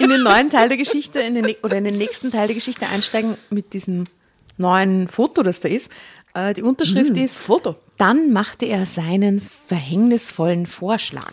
[0.00, 2.86] in den neuen Teil der Geschichte, in den, oder in den nächsten Teil der Geschichte
[2.86, 4.04] einsteigen mit diesem
[4.56, 5.90] neuen Foto, das da ist.
[6.34, 7.76] Äh, Die Unterschrift ist Foto.
[7.98, 11.32] Dann machte er seinen verhängnisvollen Vorschlag.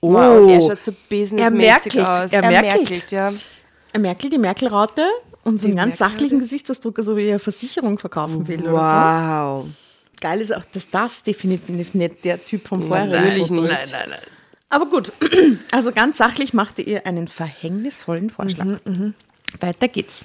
[0.00, 2.32] Oh, und er schaut so businessmäßig merkelt, aus.
[2.32, 3.10] er merkelt.
[3.12, 3.32] ja.
[3.98, 5.02] Merkel, die Merkel-Raute,
[5.42, 6.14] unseren Die ganz Merkel-Raute.
[6.18, 8.72] sachlichen Gesichtsausdruck, so wie er Versicherung verkaufen will oder
[9.58, 9.64] Wow.
[9.64, 9.70] so.
[10.20, 13.70] Geil ist auch, dass das definitiv nicht der Typ vom vorherigen Natürlich nicht.
[13.72, 13.96] ist.
[14.68, 15.12] Aber gut,
[15.72, 18.66] also ganz sachlich machte ihr einen verhängnisvollen Vorschlag.
[19.60, 20.24] Weiter geht's.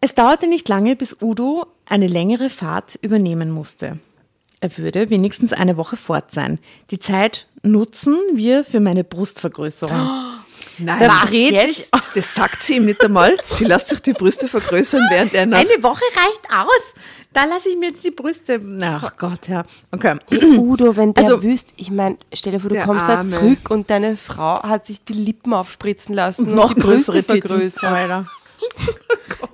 [0.00, 3.98] Es dauerte nicht lange, bis Udo eine längere Fahrt übernehmen musste.
[4.62, 6.60] Er würde wenigstens eine Woche fort sein.
[6.92, 10.08] Die Zeit nutzen wir für meine Brustvergrößerung.
[10.78, 11.74] Nein, Da was jetzt?
[11.76, 13.36] sich- Das sagt sie ihm nicht einmal.
[13.46, 16.94] Sie lässt sich die Brüste vergrößern, während er nach Eine Woche reicht aus.
[17.32, 18.60] Da lasse ich mir jetzt die Brüste.
[18.82, 19.64] Ach Gott, ja.
[19.90, 20.16] Okay.
[20.56, 23.28] Udo, wenn der Also- wüsst, ich meine, stell dir vor, du kommst da Arme.
[23.28, 27.24] zurück und deine Frau hat sich die Lippen aufspritzen lassen und, noch die Brüste größere
[27.24, 27.48] Titten.
[27.48, 27.82] vergrößert.
[27.82, 28.26] Alter.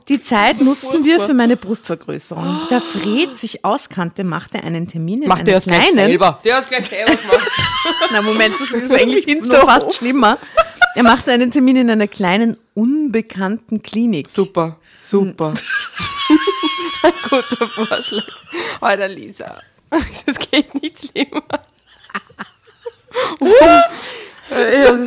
[0.09, 2.62] Die Zeit nutzten wir für meine Brustvergrößerung.
[2.70, 6.18] Da Fred sich auskannte, machte einen Termin in einer kleinen...
[6.44, 7.50] Der hat es gleich selber gemacht.
[8.12, 10.38] Na Moment, das ist eigentlich nur fast schlimmer.
[10.94, 14.30] Er machte einen Termin in einer kleinen, unbekannten Klinik.
[14.30, 15.52] Super, super.
[17.02, 18.24] Ein guter Vorschlag.
[18.80, 19.61] Alter, Lisa.
[20.26, 21.42] Das geht nicht schlimmer.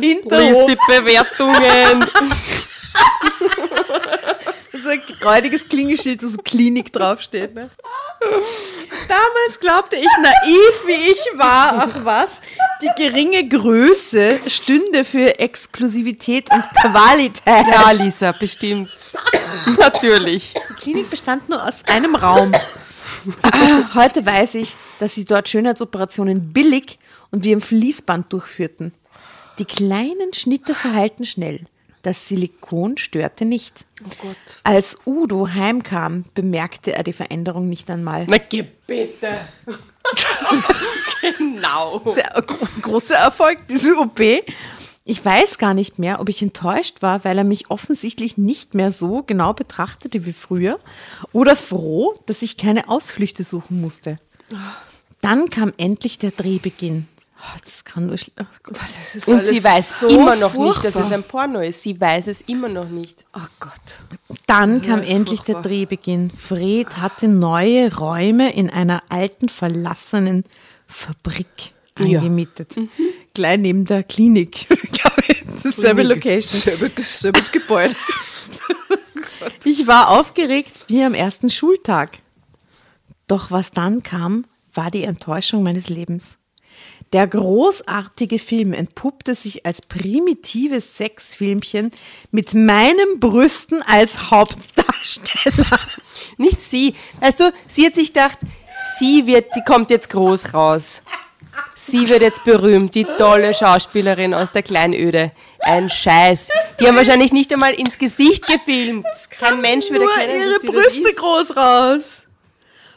[0.00, 2.06] Lies die Bewertungen.
[4.72, 7.54] Das ist ein räudiges Klingelschild, wo so Klinik draufsteht.
[7.54, 7.70] Ne?
[9.06, 12.40] Damals glaubte ich naiv, wie ich war, ach was,
[12.82, 17.42] die geringe Größe stünde für Exklusivität und Qualität.
[17.46, 18.90] Ja, Lisa, bestimmt.
[19.78, 20.54] Natürlich.
[20.70, 22.52] Die Klinik bestand nur aus einem Raum.
[23.94, 26.98] Heute weiß ich, dass sie dort Schönheitsoperationen billig
[27.30, 28.92] und wie im Fließband durchführten.
[29.58, 31.60] Die kleinen Schnitte verheilten schnell.
[32.02, 33.86] Das Silikon störte nicht.
[34.64, 38.26] Als Udo heimkam, bemerkte er die Veränderung nicht einmal.
[38.28, 39.38] Na, geh bitte.
[41.20, 42.02] genau.
[42.14, 44.20] Sehr gro- großer Erfolg, diese OP.
[45.04, 48.92] Ich weiß gar nicht mehr, ob ich enttäuscht war, weil er mich offensichtlich nicht mehr
[48.92, 50.78] so genau betrachtete wie früher
[51.32, 54.16] oder froh, dass ich keine Ausflüchte suchen musste.
[55.20, 57.08] Dann kam endlich der Drehbeginn.
[57.44, 58.76] Oh, das kann nur schl- oh Gott.
[58.80, 61.04] Das ist Und sie weiß so immer noch nicht, dass furchtbar.
[61.06, 61.82] es ein Porno ist.
[61.82, 63.24] Sie weiß es immer noch nicht.
[63.34, 63.98] Oh Gott.
[64.46, 65.62] Dann kam endlich furchtbar.
[65.62, 66.30] der Drehbeginn.
[66.30, 70.44] Fred hatte neue Räume in einer alten, verlassenen
[70.86, 72.20] Fabrik Ja.
[72.20, 72.76] eingemietet.
[73.34, 75.74] Gleich neben der Klinik, glaube ich.
[75.74, 76.60] Selbe Location.
[76.60, 77.94] Selbes, selbes Gebäude.
[79.64, 82.18] Ich war aufgeregt wie am ersten Schultag.
[83.26, 86.38] Doch was dann kam, war die Enttäuschung meines Lebens.
[87.12, 91.90] Der großartige Film entpuppte sich als primitives Sexfilmchen
[92.30, 95.78] mit meinen Brüsten als Hauptdarsteller.
[96.38, 96.94] Nicht sie.
[97.20, 98.38] Weißt du, sie hat sich gedacht,
[98.98, 101.02] sie wird, sie kommt jetzt groß raus.
[101.74, 105.32] Sie wird jetzt berühmt, die tolle Schauspielerin aus der Kleinöde.
[105.58, 106.48] Ein Scheiß.
[106.80, 109.04] Die haben wahrscheinlich nicht einmal ins Gesicht gefilmt.
[109.38, 112.04] Kein Mensch würde Nur erkennen, ihre Brüste groß raus.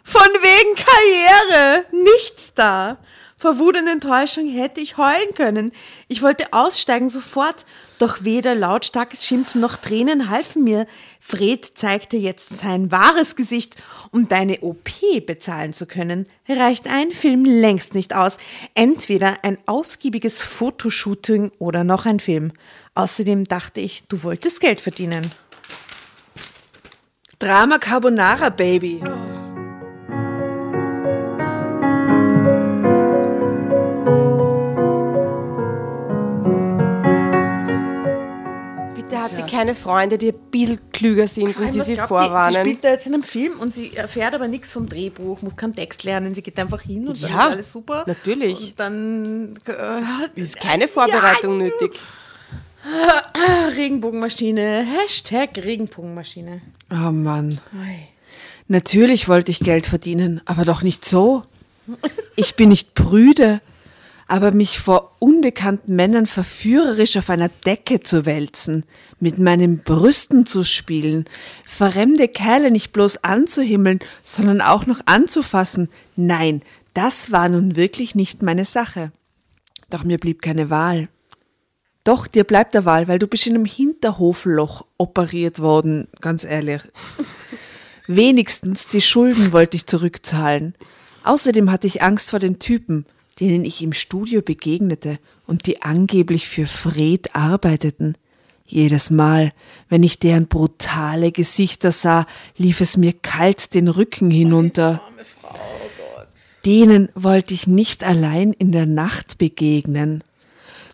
[0.04, 1.86] Von wegen Karriere.
[1.92, 2.98] Nichts da.
[3.38, 5.74] Vor Wut und Enttäuschung hätte ich heulen können.
[6.08, 7.66] Ich wollte aussteigen sofort,
[8.00, 10.88] doch weder lautstarkes Schimpfen noch Tränen halfen mir.
[11.20, 13.76] Fred zeigte jetzt sein wahres Gesicht.
[14.12, 14.90] Um deine OP
[15.26, 18.38] bezahlen zu können, reicht ein Film längst nicht aus.
[18.74, 22.54] Entweder ein ausgiebiges Fotoshooting oder noch ein Film.
[22.94, 25.30] Außerdem dachte ich, du wolltest Geld verdienen.
[27.38, 29.02] Drama Carbonara, Baby.
[39.56, 42.54] Keine Freunde, die ein bisschen klüger sind allem, und die sie glaubt vorwarnen.
[42.54, 45.56] Sie spielt da jetzt in einem Film und sie erfährt aber nichts vom Drehbuch, muss
[45.56, 48.04] keinen Text lernen, sie geht einfach hin und dann Ja, ist alles super.
[48.08, 48.70] natürlich.
[48.70, 52.00] Und dann äh, ist keine Vorbereitung Ja, nötig.
[53.78, 56.62] Regenbogenmaschine, Hashtag Regenbogenmaschine.
[56.92, 57.60] Oh Mann.
[58.68, 61.44] Natürlich wollte ich Geld verdienen, aber doch nicht so.
[62.36, 63.62] Ich bin nicht prüde,
[64.28, 68.84] aber mich vor unbekannten Männern verführerisch auf einer Decke zu wälzen,
[69.20, 71.26] mit meinen Brüsten zu spielen,
[71.68, 76.62] fremde Kerle nicht bloß anzuhimmeln, sondern auch noch anzufassen, nein,
[76.94, 79.12] das war nun wirklich nicht meine Sache.
[79.90, 81.10] Doch mir blieb keine Wahl.
[82.04, 86.82] Doch, dir bleibt der Wahl, weil du bist in einem Hinterhofloch operiert worden, ganz ehrlich.
[88.08, 90.76] Wenigstens die Schulden wollte ich zurückzahlen.
[91.24, 93.08] Außerdem hatte ich Angst vor den Typen,
[93.40, 98.16] denen ich im Studio begegnete und die angeblich für Fred arbeiteten.
[98.66, 99.54] Jedes Mal,
[99.90, 102.26] wenn ich deren brutale Gesichter sah,
[102.58, 105.02] lief es mir kalt den Rücken hinunter.
[106.66, 110.24] Denen wollte ich nicht allein in der Nacht begegnen.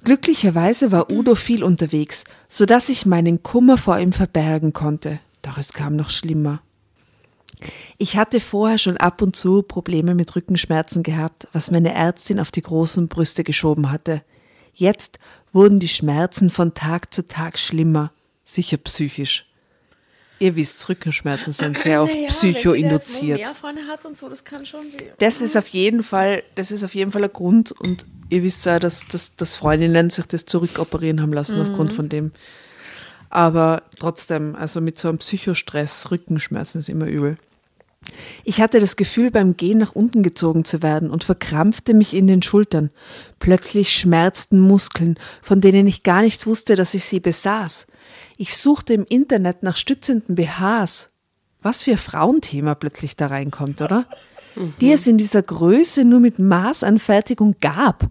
[0.04, 5.20] Glücklicherweise war Udo viel unterwegs, so dass ich meinen Kummer vor ihm verbergen konnte.
[5.44, 6.62] Doch es kam noch schlimmer.
[7.97, 12.51] Ich hatte vorher schon ab und zu Probleme mit Rückenschmerzen gehabt, was meine Ärztin auf
[12.51, 14.24] die großen Brüste geschoben hatte.
[14.74, 15.20] Jetzt
[15.53, 18.12] wurden die Schmerzen von Tag zu Tag schlimmer,
[18.45, 19.45] sicher psychisch.
[20.39, 23.47] Ihr wisst, Rückenschmerzen sind sehr oft psychoinduziert.
[23.49, 25.12] Vorne hat und so, das kann schon weh.
[25.20, 28.66] Das ist auf jeden Fall, das ist auf jeden Fall ein Grund und ihr wisst
[28.66, 32.32] ja, dass, dass, dass Freundinnen sich das zurückoperieren haben lassen aufgrund von dem.
[33.30, 37.38] Aber trotzdem, also mit so einem Psychostress, Rückenschmerzen ist immer übel.
[38.43, 42.28] Ich hatte das Gefühl, beim Gehen nach unten gezogen zu werden und verkrampfte mich in
[42.28, 42.89] den Schultern.
[43.39, 47.88] Plötzlich schmerzten Muskeln, von denen ich gar nicht wusste, dass ich sie besaß.
[48.38, 51.09] Ich suchte im Internet nach stützenden BHs.
[51.61, 54.07] Was für ein Frauenthema plötzlich da reinkommt, oder?
[54.80, 58.09] Die es in dieser Größe nur mit Maßanfertigung gab.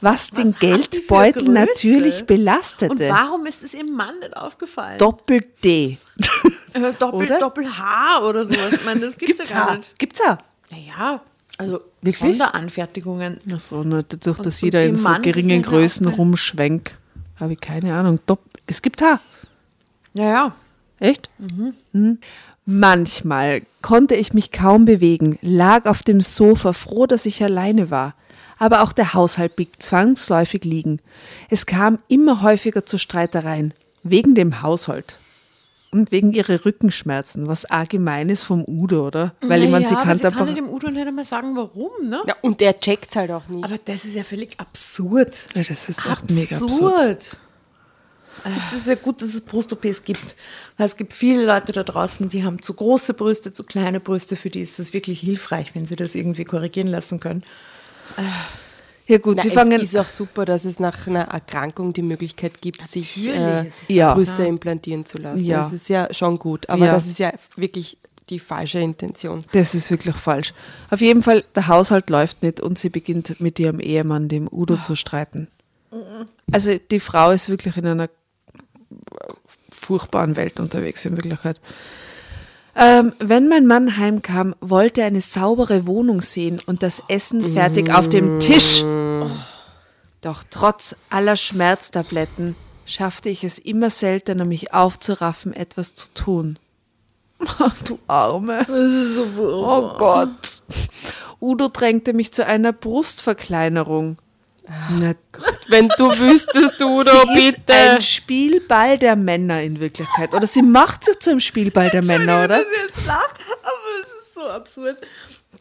[0.00, 2.92] Was, den Geldbeutel natürlich belastete.
[2.92, 4.98] Und warum ist es ihrem Mann nicht aufgefallen?
[4.98, 5.68] Doppel-D.
[5.68, 5.96] Äh,
[6.98, 7.38] Doppel, Oder?
[7.38, 8.72] Doppel-H oder sowas.
[8.72, 9.98] Ich meine, das gibt's, ja gar nicht.
[9.98, 10.38] Gibt's ja.
[10.70, 11.20] Naja,
[11.58, 12.36] also Wirklich?
[12.36, 13.38] Sonderanfertigungen.
[13.52, 16.96] Ach so, ne, dadurch, dass und jeder dem in so es geringen Größen rumschwenkt.
[17.38, 18.20] Habe ich keine Ahnung.
[18.26, 19.20] Dopp es gibt Haar.
[20.14, 20.54] Naja,
[21.02, 21.30] Echt?
[21.92, 22.18] Mhm.
[22.64, 28.14] Manchmal konnte ich mich kaum bewegen, lag auf dem Sofa, froh, dass ich alleine war.
[28.58, 31.00] Aber auch der Haushalt blieb zwangsläufig liegen.
[31.50, 33.74] Es kam immer häufiger zu Streitereien.
[34.04, 35.16] Wegen dem Haushalt.
[35.94, 39.34] Und wegen ihrer Rückenschmerzen, was allgemein ist vom Udo, oder?
[39.42, 40.46] Weil ich meine, sie aber kann sie einfach.
[40.46, 42.22] kann dem Udo nicht einmal sagen, warum, ne?
[42.26, 43.62] Ja, und der checkt's halt auch nicht.
[43.62, 45.34] Aber das ist ja völlig absurd.
[45.54, 46.94] Ja, das ist echt mega absurd.
[46.94, 47.36] absurd.
[48.44, 50.34] Also Es ist ja gut, dass es Brust-OPs gibt.
[50.78, 54.34] Weil es gibt viele Leute da draußen, die haben zu große Brüste, zu kleine Brüste.
[54.34, 57.42] Für die ist es wirklich hilfreich, wenn sie das irgendwie korrigieren lassen können.
[59.12, 59.80] Ja gut, Na, sie es fangen.
[59.80, 64.14] ist auch super, dass es nach einer Erkrankung die Möglichkeit gibt, sich äh, es Ja.
[64.14, 65.44] Brüste implantieren zu lassen.
[65.44, 65.58] Ja.
[65.58, 66.92] Das ist ja schon gut, aber Ja.
[66.92, 67.98] das ist ja wirklich
[68.30, 69.40] die falsche Intention.
[69.52, 70.54] Das ist wirklich falsch.
[70.90, 74.76] Auf jeden Fall, der Haushalt läuft nicht und sie beginnt mit ihrem Ehemann, dem Udo,
[74.76, 75.48] zu streiten.
[76.50, 78.08] Also die Frau ist wirklich in einer
[79.70, 81.60] furchtbaren Welt unterwegs in Wirklichkeit.
[82.74, 87.94] Ähm, wenn mein Mann heimkam, wollte er eine saubere Wohnung sehen und das Essen fertig
[87.94, 88.82] auf dem Tisch.
[90.22, 92.54] Doch trotz aller Schmerztabletten
[92.86, 96.58] schaffte ich es immer seltener, mich aufzuraffen, etwas zu tun.
[97.86, 98.66] du Arme.
[99.38, 100.62] Oh Gott.
[101.40, 104.16] Udo drängte mich zu einer Brustverkleinerung.
[104.68, 105.14] Na,
[105.68, 110.34] Wenn du wüsstest, Udo, sie ist ein Spielball der Männer in Wirklichkeit.
[110.34, 112.58] Oder sie macht sich zum Spielball der Männer, oder?
[112.58, 114.98] dass ich jetzt lache, aber es ist so absurd.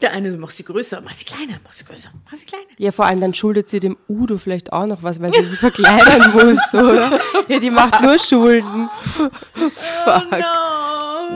[0.01, 2.65] Der eine macht sie größer, mach sie kleiner, mach sie größer, mach sie kleiner.
[2.77, 5.59] Ja, vor allem dann schuldet sie dem Udo vielleicht auch noch was, weil sie sich
[5.59, 7.19] verkleinern muss, oder?
[7.47, 8.89] Ja, die macht nur Schulden.
[10.03, 10.39] Fuck.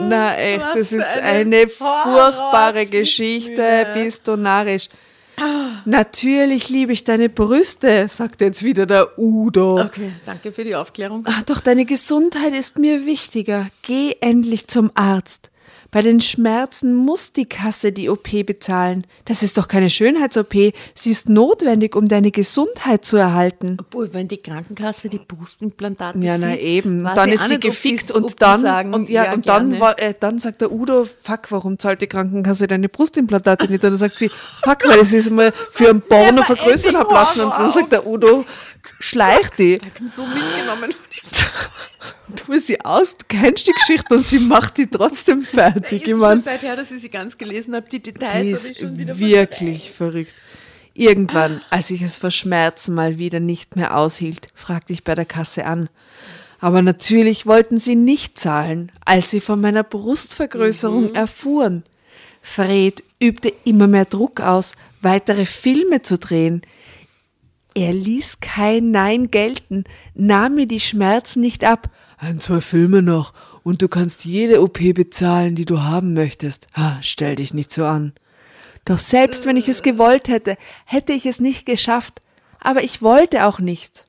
[0.07, 1.21] Na echt, Was das ist eine
[1.57, 4.89] eine furchtbare Geschichte, bist du narrisch.
[5.85, 9.81] Natürlich liebe ich deine Brüste, sagt jetzt wieder der Udo.
[9.81, 11.23] Okay, danke für die Aufklärung.
[11.25, 13.67] Ah, doch deine Gesundheit ist mir wichtiger.
[13.81, 15.51] Geh endlich zum Arzt.
[15.95, 19.07] Bei den Schmerzen muss die Kasse die OP bezahlen.
[19.23, 20.73] Das ist doch keine Schönheits-OP.
[20.93, 23.77] Sie ist notwendig, um deine Gesundheit zu erhalten.
[23.79, 27.05] Obwohl, wenn die Krankenkasse die Brustimplantate Ja, na sieht, eben.
[27.05, 29.79] Dann ist sie gefickt und dann sagen, und ja, und dann gerne.
[29.79, 33.81] war, äh, dann sagt der Udo, fuck, warum zahlt die Krankenkasse deine Brustimplantate nicht?
[33.81, 34.29] Und dann sagt sie,
[34.63, 37.39] fuck, weil es ist immer für ein Porno vergrößern hab lassen.
[37.39, 38.43] Und dann sagt der Udo,
[38.99, 39.75] schleicht die.
[39.75, 41.05] Ich bin so mitgenommen von
[42.47, 46.01] Du sie aus, du kennst die Geschichte und sie macht die trotzdem fertig.
[46.01, 47.87] Ist Ich mein, schon seither, dass ich sie ganz gelesen habe.
[47.89, 50.33] Die Details die ist schon wieder wirklich verrückt.
[50.93, 55.25] Irgendwann, als ich es vor Schmerzen mal wieder nicht mehr aushielt, fragte ich bei der
[55.25, 55.89] Kasse an.
[56.59, 61.83] Aber natürlich wollten sie nicht zahlen, als sie von meiner Brustvergrößerung erfuhren.
[62.41, 66.61] Fred übte immer mehr Druck aus, weitere Filme zu drehen.
[67.75, 71.89] Er ließ kein Nein gelten, nahm mir die Schmerzen nicht ab.
[72.17, 76.67] Ein, zwei Filme noch und du kannst jede OP bezahlen, die du haben möchtest.
[76.73, 78.13] Ha, stell dich nicht so an.
[78.85, 80.55] Doch selbst wenn ich es gewollt hätte,
[80.85, 82.21] hätte ich es nicht geschafft.
[82.61, 84.05] Aber ich wollte auch nicht.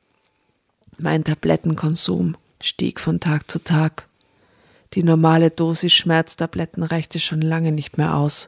[0.99, 4.07] Mein Tablettenkonsum stieg von Tag zu Tag.
[4.95, 8.47] Die normale Dosis Schmerztabletten reichte schon lange nicht mehr aus.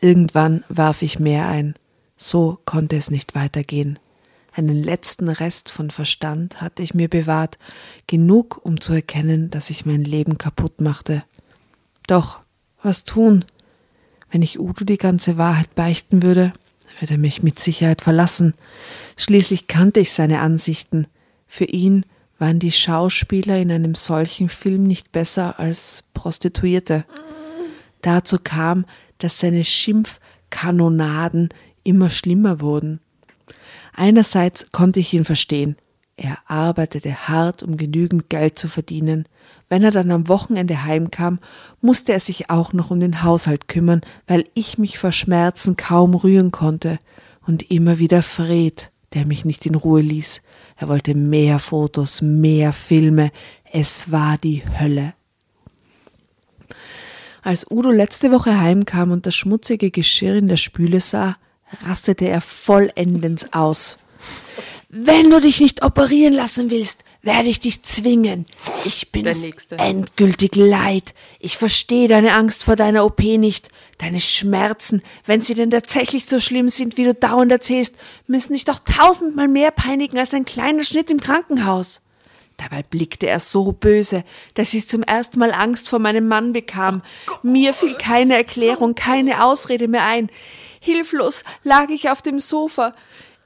[0.00, 1.74] Irgendwann warf ich mehr ein.
[2.16, 3.98] So konnte es nicht weitergehen.
[4.56, 7.58] Einen letzten Rest von Verstand hatte ich mir bewahrt,
[8.06, 11.24] genug, um zu erkennen, dass ich mein Leben kaputt machte.
[12.06, 12.38] Doch,
[12.80, 13.44] was tun?
[14.30, 16.52] Wenn ich Udo die ganze Wahrheit beichten würde,
[17.00, 18.54] würde er mich mit Sicherheit verlassen.
[19.16, 21.08] Schließlich kannte ich seine Ansichten.
[21.48, 22.06] Für ihn
[22.38, 27.04] waren die Schauspieler in einem solchen Film nicht besser als Prostituierte.
[28.02, 28.86] Dazu kam,
[29.18, 31.48] dass seine Schimpfkanonaden
[31.82, 33.00] immer schlimmer wurden.
[33.94, 35.76] Einerseits konnte ich ihn verstehen.
[36.16, 39.26] Er arbeitete hart, um genügend Geld zu verdienen.
[39.68, 41.38] Wenn er dann am Wochenende heimkam,
[41.80, 46.14] musste er sich auch noch um den Haushalt kümmern, weil ich mich vor Schmerzen kaum
[46.14, 46.98] rühren konnte.
[47.46, 50.42] Und immer wieder Fred, der mich nicht in Ruhe ließ.
[50.76, 53.30] Er wollte mehr Fotos, mehr Filme.
[53.72, 55.14] Es war die Hölle.
[57.42, 61.36] Als Udo letzte Woche heimkam und das schmutzige Geschirr in der Spüle sah,
[61.82, 63.98] rastete er vollendens aus.
[64.88, 68.46] Wenn du dich nicht operieren lassen willst, werde ich dich zwingen.
[68.84, 71.14] Ich bin es endgültig leid.
[71.40, 73.70] Ich verstehe deine Angst vor deiner OP nicht.
[73.98, 77.96] Deine Schmerzen, wenn sie denn tatsächlich so schlimm sind, wie du dauernd erzählst,
[78.26, 82.00] müssen dich doch tausendmal mehr peinigen als ein kleiner Schnitt im Krankenhaus.
[82.56, 84.22] Dabei blickte er so böse,
[84.54, 87.02] dass ich zum ersten Mal Angst vor meinem Mann bekam.
[87.42, 90.30] Mir fiel keine Erklärung, keine Ausrede mehr ein.
[90.84, 92.94] Hilflos lag ich auf dem Sofa.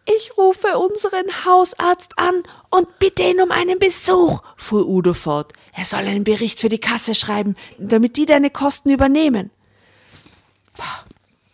[0.04, 5.52] Ich rufe unseren Hausarzt an und bitte ihn um einen Besuch, fuhr Udo fort.
[5.72, 9.50] Er soll einen Bericht für die Kasse schreiben, damit die deine Kosten übernehmen.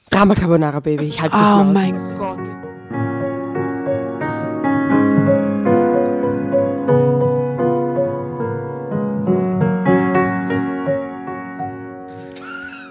[0.09, 1.05] Drama Carbonara, Baby.
[1.07, 1.75] Ich halte es nicht Oh mehr aus.
[1.75, 2.64] mein Gott.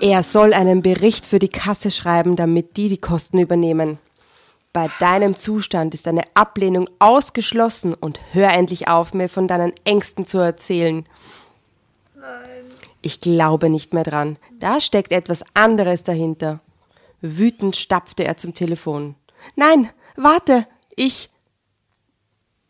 [0.04, 4.00] Er soll einen Bericht für die Kasse schreiben, damit die die Kosten übernehmen.
[4.74, 10.26] Bei deinem Zustand ist eine Ablehnung ausgeschlossen und hör endlich auf, mir von deinen Ängsten
[10.26, 11.06] zu erzählen.
[13.02, 14.38] Ich glaube nicht mehr dran.
[14.60, 16.60] Da steckt etwas anderes dahinter.
[17.22, 19.16] Wütend stapfte er zum Telefon.
[19.56, 21.30] Nein, warte, ich.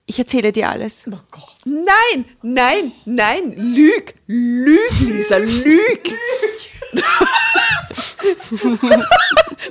[0.05, 1.09] Ich erzähle dir alles.
[1.65, 6.13] Nein, nein, nein, lüg, lüg, Lisa, lüg.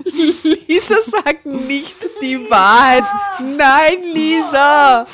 [0.05, 3.05] Lisa sagt nicht die Wahrheit.
[3.41, 5.07] Nein, Lisa.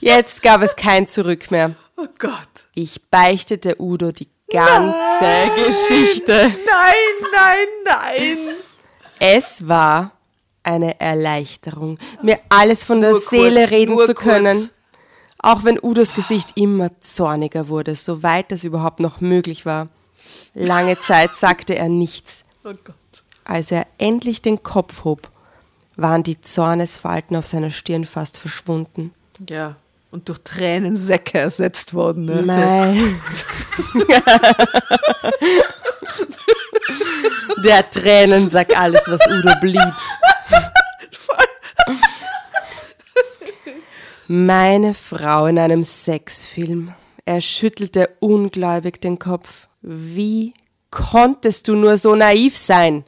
[0.00, 1.74] Jetzt gab es kein Zurück mehr.
[1.96, 2.32] Oh Gott.
[2.74, 6.52] Ich beichtete Udo die ganze Geschichte.
[6.66, 8.38] Nein, nein, nein.
[9.18, 10.12] Es war
[10.62, 14.58] eine Erleichterung, mir alles von der Nur kurz, Seele reden nur zu können.
[14.58, 14.72] kurz.
[15.38, 19.88] Auch wenn Udos Gesicht immer zorniger wurde, soweit das überhaupt noch möglich war.
[20.54, 22.44] Lange Zeit sagte er nichts.
[22.64, 22.94] Oh Gott.
[23.44, 25.30] Als er endlich den Kopf hob,
[25.96, 29.14] waren die Zornesfalten auf seiner Stirn fast verschwunden.
[29.48, 29.76] Ja,
[30.10, 32.24] und durch Tränensäcke ersetzt worden.
[32.24, 32.42] Ne?
[32.42, 33.20] Mein.
[37.64, 39.80] Der Tränensack, alles, was Udo blieb.
[44.28, 46.92] Meine Frau in einem Sexfilm.
[47.24, 49.68] Er schüttelte ungläubig den Kopf.
[49.82, 50.52] Wie
[50.90, 53.04] konntest du nur so naiv sein?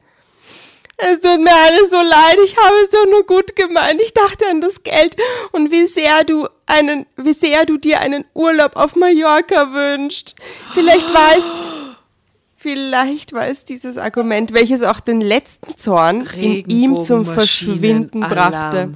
[0.96, 4.00] Es tut mir alles so leid, ich habe es doch nur gut gemeint.
[4.00, 5.16] Ich dachte an das Geld
[5.52, 10.34] und wie sehr du einen, wie sehr du dir einen Urlaub auf Mallorca wünschst.
[10.74, 11.44] Vielleicht war es,
[12.56, 18.94] vielleicht war es dieses Argument, welches auch den letzten Zorn in ihm zum Verschwinden brachte.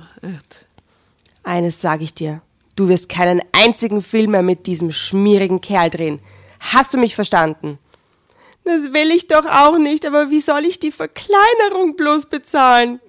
[1.43, 2.43] Eines sage ich dir.
[2.76, 6.20] Du wirst keinen einzigen Film mehr mit diesem schmierigen Kerl drehen.
[6.61, 7.78] Hast du mich verstanden?
[8.64, 13.01] Das will ich doch auch nicht, aber wie soll ich die Verkleinerung bloß bezahlen?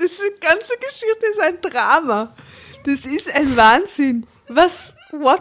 [0.00, 2.34] Diese ganze Geschichte ist ein Drama.
[2.84, 4.26] Das ist ein Wahnsinn.
[4.48, 4.94] Was?
[5.10, 5.40] What?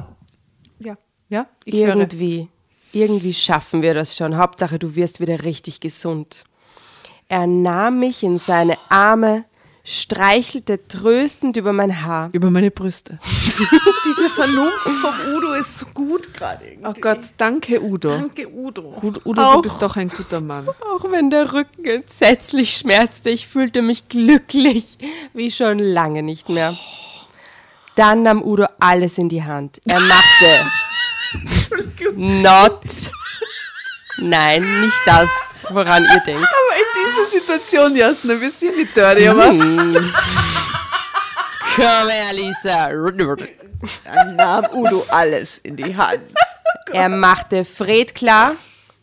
[0.80, 0.98] Ja,
[1.30, 1.96] ja, ich höre.
[1.98, 2.48] irgendwie,
[2.94, 4.38] irgendwie schaffen wir das schon.
[4.38, 6.46] Hauptsache, du wirst wieder richtig gesund.
[7.28, 9.46] Er nahm mich in seine Arme,
[9.86, 12.30] streichelte tröstend über mein Haar.
[12.32, 13.20] Über meine Brüste.
[14.06, 16.66] Diese Vernunft vom Udo ist so gut gerade.
[16.66, 16.88] irgendwie.
[16.88, 18.10] Oh Gott, danke Udo.
[18.10, 18.92] Danke, Udo.
[19.02, 19.56] Gut, Udo, Auch.
[19.56, 20.68] du bist doch ein guter Mann.
[20.70, 24.98] Auch wenn der Rücken entsetzlich schmerzte, ich fühlte mich glücklich,
[25.34, 26.78] wie schon lange nicht mehr.
[27.96, 29.82] Dann nahm Udo alles in die Hand.
[29.86, 30.72] Er machte
[32.16, 32.82] not.
[34.18, 35.30] Nein, nicht das,
[35.70, 36.47] woran ihr denkt.
[36.70, 39.47] Aber in dieser Situation, Jasna, wir sind nicht dirty, aber
[41.76, 42.89] Komm her, Lisa.
[44.05, 46.22] Dann nahm Udo alles in die Hand.
[46.91, 48.51] Er machte Fred klar,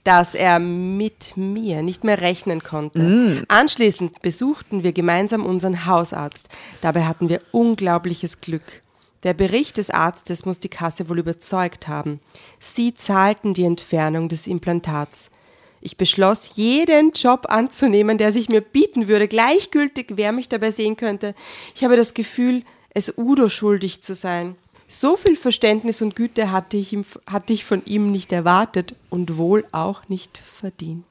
[0.04, 3.44] dass er mit mir nicht mehr rechnen konnte.
[3.48, 6.48] Anschließend besuchten wir gemeinsam unseren Hausarzt.
[6.82, 8.82] Dabei hatten wir unglaubliches Glück.
[9.22, 12.20] Der Bericht des Arztes muss die Kasse wohl überzeugt haben.
[12.58, 15.30] Sie zahlten die Entfernung des Implantats.
[15.81, 20.97] Ich beschloss, jeden Job anzunehmen, der sich mir bieten würde, gleichgültig, wer mich dabei sehen
[20.97, 21.35] könnte.
[21.74, 22.62] Ich habe das Gefühl,
[22.93, 24.57] es Udo schuldig zu sein.
[24.89, 29.39] So viel Verständnis und Güte hatte ich, ihm, hatte ich von ihm nicht erwartet und
[29.39, 31.07] wohl auch nicht verdient.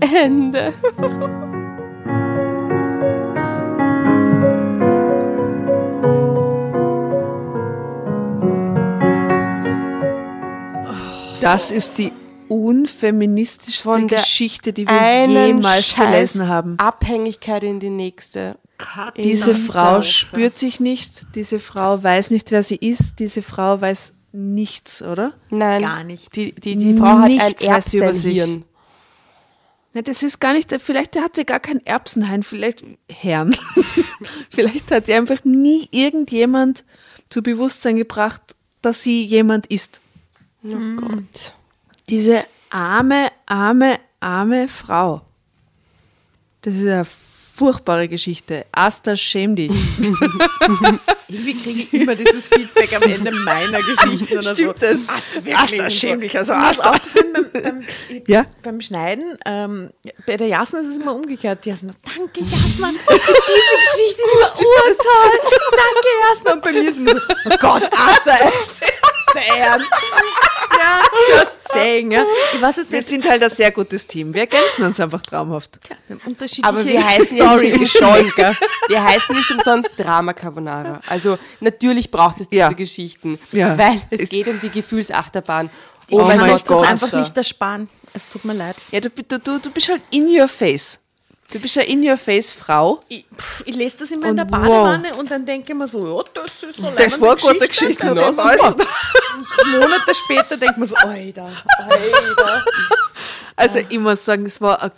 [0.00, 0.74] Ende.
[11.40, 12.12] das ist die
[12.52, 16.78] unfeministischste Von der Geschichte, die wir Einen jemals Scheiß gelesen haben.
[16.78, 18.52] Abhängigkeit in die nächste.
[19.16, 23.80] Diese Dieser Frau spürt sich nicht, diese Frau weiß nicht, wer sie ist, diese Frau
[23.80, 25.34] weiß nichts, oder?
[25.50, 26.34] Nein, Gar nicht.
[26.34, 28.02] Die, die, die Frau hat ein Nichts sie sich.
[28.02, 28.64] Erbsenhirn.
[29.94, 33.54] Ne, das ist gar nicht, vielleicht hat sie gar kein Erbsenhain, vielleicht Herrn.
[34.50, 36.84] vielleicht hat ihr einfach nie irgendjemand
[37.28, 38.42] zu Bewusstsein gebracht,
[38.80, 40.00] dass sie jemand ist.
[40.64, 41.54] Oh Gott.
[42.12, 45.22] Diese arme, arme, arme Frau.
[46.60, 47.06] Das ist eine
[47.54, 48.66] furchtbare Geschichte.
[48.70, 49.72] Asta, schäm dich.
[51.28, 54.86] Irgendwie kriege ich immer dieses Feedback am Ende meiner Geschichten oder Stimmt so.
[54.86, 55.08] das?
[55.08, 55.56] Asta, wirklich.
[55.56, 56.36] Asta, schäm dich.
[56.36, 56.92] Also Asta.
[57.14, 57.82] beim, beim,
[58.26, 58.44] Ja?
[58.62, 59.88] beim Schneiden, ähm,
[60.26, 61.64] bei der Jasna ist es immer umgekehrt.
[61.64, 63.16] Die Jasna, danke Jasna, diese
[63.78, 65.38] Geschichte, die war urtoll.
[65.70, 66.52] Danke Jasna.
[66.52, 68.70] Und bei mir ist es immer oh Gott, Asta, echt?
[69.34, 69.86] Der Ernst?
[70.78, 71.00] Ja,
[71.38, 72.10] just saying.
[72.12, 72.24] Ja.
[72.54, 74.32] Ich weiß jetzt Wir nicht, sind halt ein sehr gutes Team.
[74.34, 75.78] Wir ergänzen uns einfach traumhaft.
[76.08, 80.32] wir haben unterschiedliche Aber wir heißen ja nicht Story umsonst, wir heißen nicht umsonst Drama
[80.32, 81.00] Carbonara.
[81.06, 82.72] Also natürlich braucht es diese Ja.
[82.72, 83.76] Geschichten, Ja.
[83.78, 85.70] weil es Es- geht um die Gefühlsachterbahn.
[86.08, 86.86] Ich Oh mein euch das Gott.
[86.86, 87.88] einfach nicht ersparen.
[88.12, 88.76] Es tut mir leid.
[88.90, 90.98] Ja, du, du, du, du bist halt in your face.
[91.52, 93.02] Du bist ja in your face Frau.
[93.08, 93.26] Ich,
[93.66, 94.52] ich lese das immer in Und der wow.
[94.52, 97.68] Badewanne und dann denke ich mir so, ja, das ist so Das war eine gute
[97.68, 98.14] Geschichte.
[98.14, 98.56] Das super.
[98.58, 98.86] super.
[99.66, 102.64] Monate später denkt man so, Alter, Alter.
[103.54, 104.92] Also ich muss sagen, es war eine,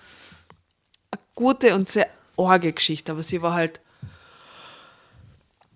[1.11, 3.81] eine gute und sehr arge Geschichte, aber sie war halt.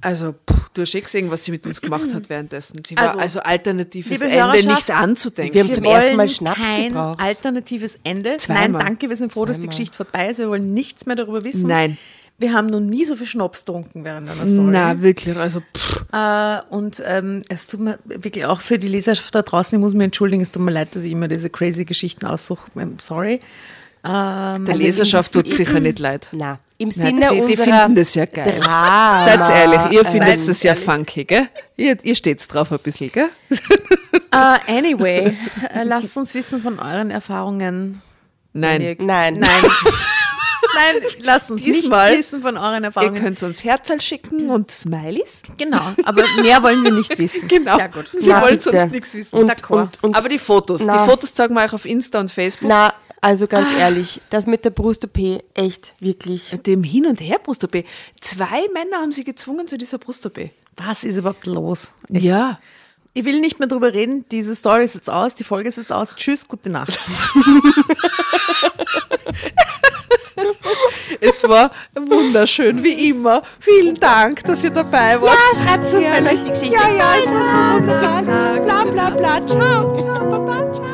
[0.01, 2.80] Also, puh, du hast eh gesehen, was sie mit uns gemacht hat währenddessen.
[2.86, 5.55] Sie war Also, also, alternatives liebe Ende nicht anzudenken.
[5.55, 7.20] wir haben zum ersten Mal Schnaps kein gebraucht.
[7.20, 8.36] alternatives Ende.
[8.36, 8.70] Zweimal.
[8.70, 9.70] Nein, danke, wir sind froh, dass die Zweimal.
[9.76, 10.38] Geschichte vorbei ist.
[10.38, 11.66] Wir wollen nichts mehr darüber wissen.
[11.66, 11.99] Nein.
[12.40, 14.68] Wir haben noch nie so viel Schnaps getrunken während einer Story.
[14.70, 15.36] Na, wirklich.
[15.36, 19.76] Also, pff, Äh, und ähm, es tut mir wirklich auch für die Leserschaft da draußen,
[19.76, 22.70] ich muss mich entschuldigen, es tut mir leid, dass ich immer diese crazy Geschichten aussuche.
[22.78, 23.40] Ähm, sorry.
[24.05, 26.28] Ähm, der also Leserschaft im- tut sicher nicht leid.
[26.30, 28.61] Na, im Nein, Sinne die, die unserer finden das ja geil.
[28.61, 29.24] Drama.
[29.24, 31.49] Seid ehrlich, ihr findet ähm, das ja funky, gell?
[31.76, 33.29] Ihr, ihr steht's drauf ein bisschen, gell?
[34.31, 35.37] Äh, anyway,
[35.74, 38.01] äh, lasst uns wissen von euren Erfahrungen.
[38.53, 38.81] Nein.
[38.81, 39.39] Ihr- Nein.
[39.41, 39.49] Nein.
[40.74, 43.22] Nein, lasst uns Diesmal- nicht wissen von euren Ihr Erfahrungen.
[43.22, 45.43] könnt uns Herzal schicken und Smileys.
[45.57, 47.49] Genau, aber mehr wollen wir nicht wissen.
[47.49, 47.76] Genau.
[47.76, 48.12] Sehr gut.
[48.12, 48.70] Wir Na, wollen bitte.
[48.70, 49.37] sonst nichts wissen.
[49.39, 49.81] Und, D'accord.
[49.83, 50.99] und, und, Aber die Fotos, Na.
[51.05, 52.68] die Fotos zeigen wir euch auf Insta und Facebook.
[52.68, 56.56] na, also ganz ehrlich, das mit der Brust-OP, echt, wirklich.
[56.66, 57.84] Dem Hin- und Her Brust-OP.
[58.20, 60.50] Zwei Männer haben sie gezwungen zu dieser Brust-OP.
[60.76, 61.92] Was ist überhaupt los?
[62.12, 62.24] Echt?
[62.24, 62.60] Ja.
[63.14, 64.24] Ich will nicht mehr drüber reden.
[64.30, 66.14] Diese Story ist jetzt aus, die Folge ist jetzt aus.
[66.14, 66.98] Tschüss, gute Nacht.
[71.20, 73.42] Es war wunderschön, wie immer.
[73.60, 75.36] Vielen Dank, dass ihr dabei wart.
[75.52, 78.62] Ja, schreibt uns, wenn euch die Geschichte Ja, ja, es war so.
[78.64, 79.46] Bla bla bla.
[79.46, 80.88] Ciao, ciao, baba, ciao.